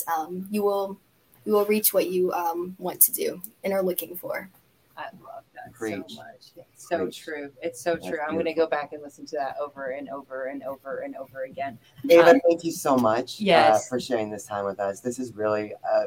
you 0.51 0.61
will 0.61 0.99
you 1.43 1.53
will 1.53 1.65
reach 1.65 1.91
what 1.91 2.11
you 2.11 2.33
want 2.77 3.01
to 3.01 3.11
do 3.11 3.41
and 3.63 3.73
are 3.73 3.81
looking 3.81 4.15
for. 4.15 4.51
I 4.97 5.03
love 5.21 5.43
that 5.53 5.71
Preach. 5.73 5.93
so 6.09 6.15
much. 6.15 6.65
It's 6.73 6.89
so 6.89 7.03
Preach. 7.03 7.19
true. 7.19 7.51
It's 7.61 7.81
so 7.81 7.93
That's 7.93 8.07
true. 8.07 8.17
I'm 8.27 8.33
going 8.33 8.45
to 8.45 8.53
go 8.53 8.67
back 8.67 8.93
and 8.93 9.03
listen 9.03 9.25
to 9.27 9.37
that 9.37 9.55
over 9.61 9.91
and 9.91 10.09
over 10.09 10.45
and 10.45 10.63
over 10.63 10.99
and 10.99 11.15
over 11.15 11.43
again. 11.43 11.77
Ava, 12.09 12.31
Um, 12.31 12.39
thank 12.47 12.63
you 12.63 12.71
so 12.71 12.97
much 12.97 13.41
uh, 13.47 13.77
for 13.87 13.99
sharing 13.99 14.31
this 14.31 14.45
time 14.45 14.65
with 14.65 14.79
us. 14.79 14.99
This 14.99 15.19
is 15.19 15.33
really 15.35 15.73
uh, 15.89 16.05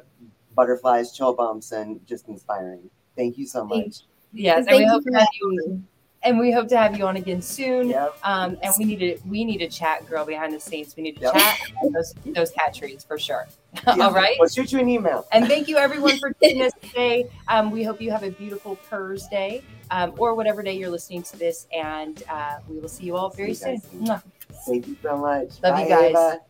butterflies, 0.56 1.12
chill 1.12 1.34
bumps, 1.34 1.70
and 1.70 2.04
just 2.04 2.28
inspiring. 2.28 2.90
Thank 3.16 3.38
you 3.38 3.46
so 3.46 3.66
Thank 3.68 3.86
much. 3.86 4.02
Yes, 4.32 4.66
and 4.66 4.76
we 4.76 4.84
hope 4.84 5.04
for 5.04 5.10
to 5.10 5.18
have 5.18 5.28
having 5.40 5.58
you 5.66 5.70
me. 5.70 5.82
And 6.22 6.38
we 6.38 6.52
hope 6.52 6.68
to 6.68 6.76
have 6.76 6.96
you 6.96 7.06
on 7.06 7.16
again 7.16 7.40
soon. 7.40 7.88
Yep. 7.88 8.18
Um, 8.22 8.58
and 8.62 8.74
we 8.78 8.84
need 8.84 8.98
to 8.98 9.18
we 9.28 9.44
need 9.44 9.58
to 9.58 9.68
chat, 9.68 10.06
girl, 10.08 10.24
behind 10.24 10.52
the 10.52 10.60
scenes. 10.60 10.94
We 10.96 11.02
need 11.02 11.16
to 11.16 11.22
Yep. 11.22 11.32
chat 11.34 11.58
those 11.94 12.14
those 12.26 12.50
cat 12.50 12.74
treats 12.74 13.04
for 13.04 13.18
sure. 13.18 13.46
Yeah. 13.86 14.06
All 14.06 14.12
right. 14.12 14.36
We'll 14.38 14.48
shoot 14.48 14.72
you 14.72 14.80
an 14.80 14.88
email. 14.88 15.26
And 15.32 15.46
thank 15.46 15.68
you 15.68 15.76
everyone 15.76 16.18
for 16.18 16.34
joining 16.42 16.62
us 16.62 16.72
today. 16.82 17.26
Um, 17.46 17.70
we 17.70 17.84
hope 17.84 18.00
you 18.00 18.10
have 18.10 18.24
a 18.24 18.30
beautiful 18.30 18.74
Thursday 18.74 19.62
um, 19.92 20.12
or 20.18 20.34
whatever 20.34 20.62
day 20.62 20.76
you're 20.76 20.90
listening 20.90 21.22
to 21.24 21.38
this. 21.38 21.68
And 21.72 22.22
uh, 22.28 22.56
we 22.68 22.80
will 22.80 22.88
see 22.88 23.04
you 23.04 23.16
all 23.16 23.30
very 23.30 23.54
soon. 23.54 23.76
guys 23.76 23.82
soon. 23.90 24.06
Mwah. 24.06 24.22
Thank 24.66 24.88
you 24.88 24.96
so 25.02 25.16
much. 25.16 25.62
Love 25.62 25.78
you 25.78 25.88
guys. 25.88 26.10
Ava. 26.10 26.40